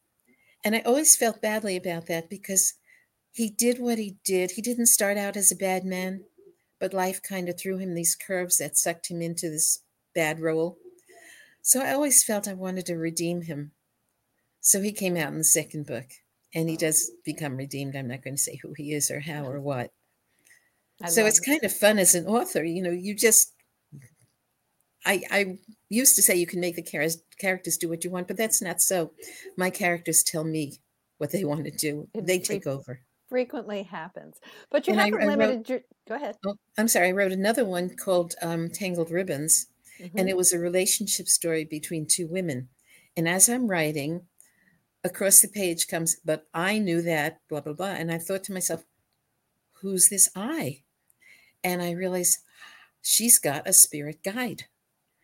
And 0.65 0.77
I 0.77 0.81
always 0.81 1.17
felt 1.17 1.43
badly 1.43 1.77
about 1.77 2.07
that 2.07 2.31
because 2.31 2.75
he 3.33 3.51
did 3.51 3.81
what 3.81 3.99
he 3.99 4.17
did. 4.25 4.53
He 4.53 4.63
didn't 4.63 4.87
start 4.87 5.17
out 5.17 5.37
as 5.37 5.51
a 5.51 5.57
bad 5.57 5.85
man, 5.85 6.23
but 6.79 6.95
life 6.95 7.21
kind 7.21 7.49
of 7.49 7.59
threw 7.59 7.79
him 7.79 7.95
these 7.95 8.15
curves 8.15 8.59
that 8.59 8.79
sucked 8.79 9.11
him 9.11 9.21
into 9.21 9.51
this 9.51 9.81
bad 10.15 10.39
role. 10.39 10.79
So 11.61 11.81
I 11.81 11.93
always 11.93 12.23
felt 12.23 12.47
I 12.47 12.55
wanted 12.55 12.87
to 12.87 12.97
redeem 12.97 13.43
him. 13.43 13.73
So 14.61 14.81
he 14.81 14.93
came 14.93 15.17
out 15.17 15.33
in 15.33 15.39
the 15.39 15.45
second 15.45 15.87
book 15.87 16.07
and 16.55 16.69
he 16.69 16.77
does 16.77 17.11
become 17.25 17.57
redeemed. 17.57 17.97
I'm 17.97 18.09
not 18.09 18.23
going 18.23 18.37
to 18.37 18.43
say 18.43 18.61
who 18.63 18.75
he 18.77 18.93
is 18.93 19.11
or 19.11 19.19
how 19.19 19.45
or 19.45 19.61
what. 19.61 19.91
I 21.03 21.09
so 21.09 21.27
it's 21.27 21.41
kind 21.41 21.65
of 21.65 21.73
fun 21.73 21.99
as 21.99 22.15
an 22.15 22.27
author. 22.27 22.63
You 22.63 22.83
know, 22.83 22.91
you 22.91 23.17
just 23.17 23.55
I, 25.05 25.23
I 25.31 25.59
used 25.89 26.17
to 26.17 26.23
say 26.23 26.37
you 26.37 26.47
can 26.47 26.61
make 26.61 26.77
the 26.77 26.83
char- 26.83 27.07
characters 27.39 27.77
do 27.77 27.89
what 27.89 28.05
you 28.05 28.11
want, 28.11 28.29
but 28.29 28.37
that's 28.37 28.63
not 28.63 28.81
so. 28.81 29.13
My 29.57 29.71
characters 29.71 30.23
tell 30.23 30.45
me 30.45 30.81
what 31.19 31.33
they 31.33 31.45
want 31.45 31.65
to 31.65 31.71
do. 31.71 32.09
It 32.15 32.27
they 32.27 32.39
take 32.39 32.67
over. 32.67 33.01
Frequently 33.29 33.83
happens, 33.83 34.39
but 34.71 34.87
you 34.87 34.93
and 34.93 35.01
haven't 35.01 35.21
I, 35.21 35.25
I 35.25 35.29
limited 35.29 35.57
wrote, 35.57 35.69
your. 35.69 35.81
Go 36.09 36.15
ahead. 36.17 36.37
Oh, 36.47 36.55
I'm 36.77 36.89
sorry. 36.89 37.09
I 37.09 37.13
wrote 37.13 37.33
another 37.33 37.65
one 37.65 37.97
called 37.97 38.35
um, 38.43 38.69
"Tangled 38.69 39.11
Ribbons," 39.11 39.67
mm-hmm. 40.01 40.19
and 40.19 40.29
it 40.29 40.37
was 40.37 40.53
a 40.53 40.59
relationship 40.59 41.29
story 41.29 41.65
between 41.65 42.07
two 42.07 42.27
women. 42.27 42.69
And 43.17 43.29
as 43.29 43.49
I'm 43.49 43.69
writing, 43.69 44.23
across 45.03 45.41
the 45.41 45.49
page 45.49 45.89
comes, 45.89 46.17
"But 46.25 46.47
I 46.53 46.79
knew 46.79 47.01
that." 47.03 47.39
Blah 47.49 47.63
blah 47.63 47.73
blah, 47.73 47.87
and 47.87 48.13
I 48.13 48.19
thought 48.19 48.45
to 48.45 48.53
myself, 48.53 48.85
"Who's 49.81 50.09
this 50.11 50.29
I?" 50.37 50.83
And 51.65 51.81
I 51.81 51.93
realized 51.93 52.39
she's 53.01 53.39
got 53.39 53.69
a 53.69 53.73
spirit 53.73 54.23
guide 54.23 54.67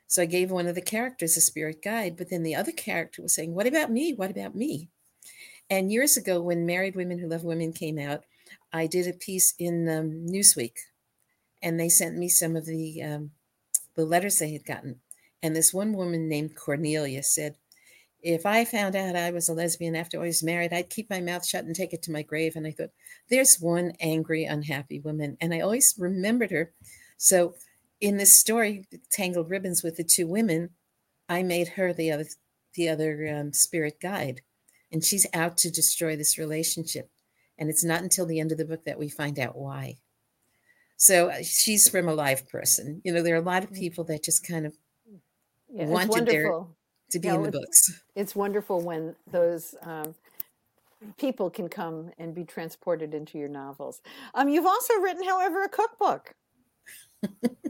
so 0.08 0.22
I 0.22 0.26
gave 0.26 0.50
one 0.50 0.66
of 0.66 0.74
the 0.74 0.80
characters 0.80 1.36
a 1.36 1.40
spirit 1.42 1.82
guide, 1.82 2.16
but 2.16 2.30
then 2.30 2.42
the 2.42 2.56
other 2.56 2.72
character 2.72 3.20
was 3.20 3.34
saying, 3.34 3.54
What 3.54 3.66
about 3.66 3.92
me? 3.92 4.14
What 4.14 4.30
about 4.30 4.54
me? 4.54 4.88
And 5.68 5.92
years 5.92 6.16
ago, 6.16 6.40
when 6.40 6.64
Married 6.64 6.96
Women 6.96 7.18
Who 7.18 7.28
Love 7.28 7.44
Women 7.44 7.74
came 7.74 7.98
out, 7.98 8.24
I 8.72 8.86
did 8.86 9.06
a 9.06 9.12
piece 9.12 9.54
in 9.58 9.86
um, 9.86 10.26
Newsweek, 10.26 10.78
and 11.62 11.78
they 11.78 11.90
sent 11.90 12.16
me 12.16 12.30
some 12.30 12.56
of 12.56 12.64
the 12.64 13.02
um, 13.02 13.30
the 13.96 14.06
letters 14.06 14.38
they 14.38 14.52
had 14.52 14.64
gotten. 14.64 15.00
And 15.42 15.54
this 15.54 15.74
one 15.74 15.92
woman 15.92 16.26
named 16.26 16.56
Cornelia 16.56 17.22
said, 17.22 17.56
"If 18.22 18.46
I 18.46 18.64
found 18.64 18.96
out 18.96 19.14
I 19.14 19.30
was 19.30 19.50
a 19.50 19.52
lesbian 19.52 19.94
after 19.94 20.18
I 20.18 20.26
was 20.26 20.42
married, 20.42 20.72
I'd 20.72 20.88
keep 20.88 21.10
my 21.10 21.20
mouth 21.20 21.46
shut 21.46 21.66
and 21.66 21.76
take 21.76 21.92
it 21.92 22.02
to 22.04 22.12
my 22.12 22.22
grave." 22.22 22.56
And 22.56 22.66
I 22.66 22.70
thought, 22.70 22.92
"There's 23.28 23.60
one 23.60 23.92
angry, 24.00 24.44
unhappy 24.44 25.00
woman," 25.00 25.36
and 25.38 25.52
I 25.52 25.60
always 25.60 25.94
remembered 25.98 26.50
her. 26.50 26.72
So 27.18 27.56
in 28.00 28.16
this 28.16 28.38
story, 28.38 28.84
Tangled 29.10 29.50
Ribbons 29.50 29.82
with 29.82 29.96
the 29.96 30.04
two 30.04 30.26
women, 30.26 30.70
I 31.28 31.42
made 31.42 31.68
her 31.68 31.92
the 31.92 32.12
other 32.12 32.26
the 32.74 32.88
other 32.88 33.28
um, 33.34 33.52
spirit 33.52 33.98
guide, 34.00 34.42
and 34.92 35.04
she's 35.04 35.26
out 35.34 35.56
to 35.58 35.70
destroy 35.70 36.16
this 36.16 36.38
relationship. 36.38 37.10
And 37.58 37.68
it's 37.68 37.84
not 37.84 38.02
until 38.02 38.24
the 38.24 38.38
end 38.38 38.52
of 38.52 38.58
the 38.58 38.64
book 38.64 38.84
that 38.84 38.98
we 38.98 39.08
find 39.08 39.38
out 39.38 39.56
why. 39.56 39.96
So 40.96 41.30
uh, 41.30 41.42
she's 41.42 41.88
from 41.88 42.08
a 42.08 42.14
live 42.14 42.48
person. 42.48 43.00
You 43.04 43.12
know, 43.12 43.22
there 43.22 43.34
are 43.34 43.38
a 43.38 43.44
lot 43.44 43.64
of 43.64 43.70
mm. 43.70 43.78
people 43.78 44.04
that 44.04 44.22
just 44.22 44.46
kind 44.46 44.64
of 44.64 44.74
yeah, 45.72 45.86
wanted 45.86 46.26
there 46.26 46.66
to 47.10 47.18
be 47.18 47.28
in 47.28 47.42
the 47.42 47.50
books. 47.50 48.00
It's 48.14 48.36
wonderful 48.36 48.80
when 48.80 49.16
those 49.30 49.74
um, 49.82 50.14
people 51.16 51.50
can 51.50 51.68
come 51.68 52.10
and 52.18 52.34
be 52.34 52.44
transported 52.44 53.14
into 53.14 53.38
your 53.38 53.48
novels. 53.48 54.00
Um, 54.34 54.48
you've 54.48 54.66
also 54.66 54.94
written, 54.94 55.24
however, 55.24 55.64
a 55.64 55.68
cookbook. 55.68 56.34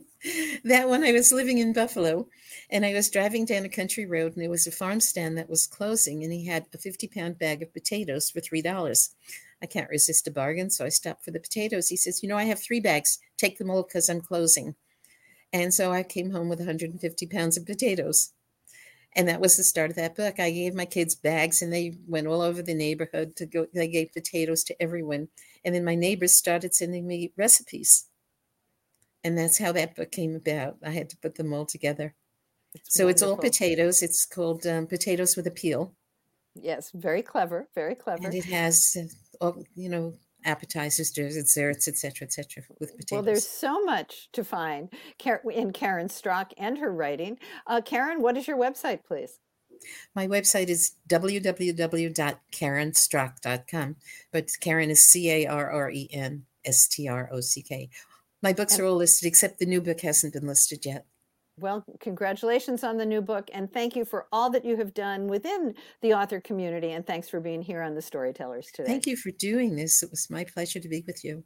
that 0.65 0.89
one 0.89 1.05
I 1.05 1.13
was 1.13 1.33
living 1.33 1.59
in 1.59 1.73
Buffalo 1.73 2.29
and 2.71 2.85
I 2.85 2.93
was 2.93 3.11
driving 3.11 3.45
down 3.45 3.65
a 3.65 3.69
country 3.69 4.05
road 4.05 4.33
and 4.33 4.43
there 4.43 4.51
was 4.51 4.67
a 4.67 4.73
farm 4.73 5.01
stand 5.01 5.39
that 5.39 5.49
was 5.49 5.67
closing 5.67 6.25
and 6.25 6.33
he 6.33 6.47
had 6.47 6.67
a 6.75 6.79
50 6.79 7.07
pound 7.09 7.39
bag 7.39 7.63
of 7.63 7.73
potatoes 7.73 8.31
for 8.31 8.41
$3. 8.41 9.11
I 9.63 9.67
can't 9.67 9.91
resist 9.91 10.27
a 10.27 10.31
bargain. 10.31 10.71
So 10.71 10.85
I 10.85 10.89
stopped 10.89 11.25
for 11.25 11.31
the 11.31 11.41
potatoes. 11.41 11.89
He 11.89 11.97
says, 11.97 12.23
You 12.23 12.29
know, 12.29 12.37
I 12.37 12.45
have 12.45 12.63
three 12.63 12.81
bags. 12.81 13.19
Take 13.37 13.59
them 13.59 13.71
all 13.71 13.83
because 13.83 14.09
I'm 14.09 14.21
closing. 14.21 14.75
And 15.53 15.73
so 15.73 15.93
I 15.93 16.03
came 16.03 16.31
home 16.31 16.49
with 16.49 16.59
150 16.59 17.27
pounds 17.27 17.57
of 17.57 17.67
potatoes. 17.67 18.33
And 19.17 19.27
that 19.29 19.41
was 19.41 19.57
the 19.57 19.65
start 19.65 19.91
of 19.91 19.97
that 19.97 20.15
book. 20.15 20.39
I 20.39 20.51
gave 20.51 20.75
my 20.75 20.85
kids 20.85 21.15
bags 21.15 21.63
and 21.63 21.73
they 21.73 21.97
went 22.07 22.27
all 22.27 22.43
over 22.43 22.63
the 22.63 22.75
neighborhood 22.75 23.35
to 23.37 23.47
go. 23.47 23.67
They 23.73 23.89
gave 23.89 24.13
potatoes 24.13 24.63
to 24.65 24.81
everyone. 24.83 25.29
And 25.65 25.75
then 25.75 25.85
my 25.85 25.95
neighbors 25.95 26.37
started 26.37 26.75
sending 26.75 27.07
me 27.07 27.33
recipes 27.37 28.08
and 29.25 29.37
that's 29.37 29.59
how 29.59 29.73
that 29.73 29.97
book 29.97 30.13
came 30.13 30.35
about. 30.35 30.77
I 30.85 30.91
had 30.91 31.11
to 31.11 31.17
put 31.17 31.37
them 31.37 31.53
all 31.53 31.67
together. 31.67 32.15
It's 32.75 32.97
so 32.97 33.05
wonderful. 33.05 33.11
it's 33.11 33.23
all 33.23 33.37
potatoes. 33.37 34.03
It's 34.03 34.27
called 34.27 34.67
um, 34.67 34.87
Potatoes 34.87 35.37
with 35.37 35.47
Appeal. 35.47 35.95
Yes, 36.55 36.91
very 36.93 37.23
clever, 37.23 37.69
very 37.75 37.95
clever. 37.95 38.25
And 38.25 38.35
it 38.35 38.45
has, 38.47 38.97
uh, 38.99 39.05
all, 39.41 39.63
you 39.75 39.89
know, 39.89 40.15
appetizers, 40.45 41.11
desserts, 41.11 41.89
etc., 41.89 42.27
etc. 42.27 42.65
with 42.79 42.97
potatoes. 42.97 43.13
Well, 43.13 43.23
there's 43.23 43.49
so 43.49 43.83
much 43.85 44.29
to 44.33 44.45
find 44.45 44.93
in 45.25 45.73
Carren 45.73 46.11
Strock 46.11 46.53
and 46.57 46.79
her 46.79 46.93
writing. 46.93 47.39
Uh, 47.67 47.81
Carren, 47.81 48.21
what 48.21 48.37
is 48.37 48.47
your 48.47 48.59
website, 48.59 49.05
please? 49.05 49.41
My 50.15 50.27
website 50.27 50.69
is 50.69 50.93
www.carrenstrock.com, 51.09 53.97
but 54.33 54.47
Carren 54.61 54.91
is 54.91 55.05
C 55.05 55.31
A 55.31 55.47
R 55.47 55.71
R 55.71 55.91
E 55.91 56.11
N 56.13 56.45
S 56.65 56.89
T 56.89 57.09
R 57.09 57.31
O 57.33 57.41
C 57.41 57.63
K. 57.63 57.89
My 58.43 58.53
books 58.53 58.75
and, 58.75 58.83
are 58.83 58.87
all 58.87 58.97
listed, 58.97 59.27
except 59.27 59.59
the 59.59 59.67
new 59.67 59.81
book 59.81 60.01
hasn't 60.01 60.33
been 60.33 60.47
listed 60.47 60.85
yet. 60.85 61.07
Well, 61.61 61.85
congratulations 61.99 62.85
on 62.85 62.99
the 62.99 63.07
new 63.07 63.21
book, 63.21 63.51
and 63.53 63.73
thank 63.73 63.97
you 63.97 64.05
for 64.05 64.27
all 64.31 64.49
that 64.51 64.65
you 64.65 64.77
have 64.77 64.95
done 64.95 65.27
within 65.27 65.75
the 66.03 66.15
author 66.15 66.41
community. 66.41 66.93
And 66.93 67.05
thanks 67.05 67.29
for 67.29 67.41
being 67.41 67.63
here 67.63 67.83
on 67.83 67.95
the 67.95 68.03
Storytellers 68.03 68.69
today. 68.73 68.87
Thank 68.89 69.07
you 69.07 69.17
for 69.17 69.33
doing 69.33 69.75
this. 69.75 70.03
It 70.03 70.11
was 70.11 70.29
my 70.31 70.45
pleasure 70.45 70.79
to 70.79 70.89
be 70.89 71.03
with 71.07 71.25
you. 71.25 71.43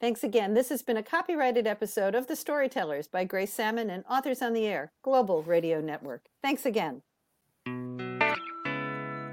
Thanks 0.00 0.24
again. 0.24 0.54
This 0.54 0.68
has 0.68 0.82
been 0.82 0.96
a 0.96 1.02
copyrighted 1.02 1.66
episode 1.66 2.14
of 2.14 2.26
The 2.26 2.34
Storytellers 2.34 3.06
by 3.06 3.24
Grace 3.24 3.52
Sammon 3.52 3.90
and 3.90 4.04
Authors 4.10 4.42
on 4.42 4.52
the 4.52 4.66
Air, 4.66 4.92
Global 5.02 5.42
Radio 5.42 5.80
Network. 5.80 6.26
Thanks 6.42 6.66
again. 6.66 7.02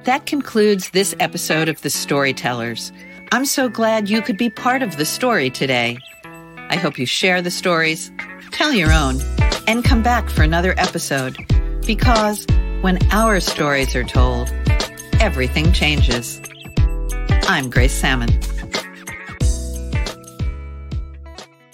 That 0.06 0.26
concludes 0.26 0.92
this 0.92 1.16
episode 1.20 1.70
of 1.70 1.82
The 1.82 1.90
Storytellers. 1.90 2.92
I'm 3.32 3.46
so 3.46 3.68
glad 3.70 4.10
you 4.10 4.22
could 4.22 4.38
be 4.38 4.50
part 4.50 4.82
of 4.82 4.98
the 4.98 5.06
story 5.06 5.50
today. 5.50 5.98
I 6.70 6.76
hope 6.76 7.00
you 7.00 7.06
share 7.06 7.42
the 7.42 7.50
stories, 7.50 8.12
tell 8.52 8.72
your 8.74 8.92
own, 8.92 9.20
and 9.68 9.84
come 9.84 10.04
back 10.04 10.30
for 10.30 10.44
another 10.44 10.76
episode 10.78 11.36
because 11.86 12.46
when 12.82 13.00
our 13.12 13.40
stories 13.40 13.96
are 13.96 14.04
told, 14.04 14.54
everything 15.20 15.72
changes. 15.74 16.40
I'm 17.48 17.70
Grace 17.72 17.94
Sammon. 17.94 18.30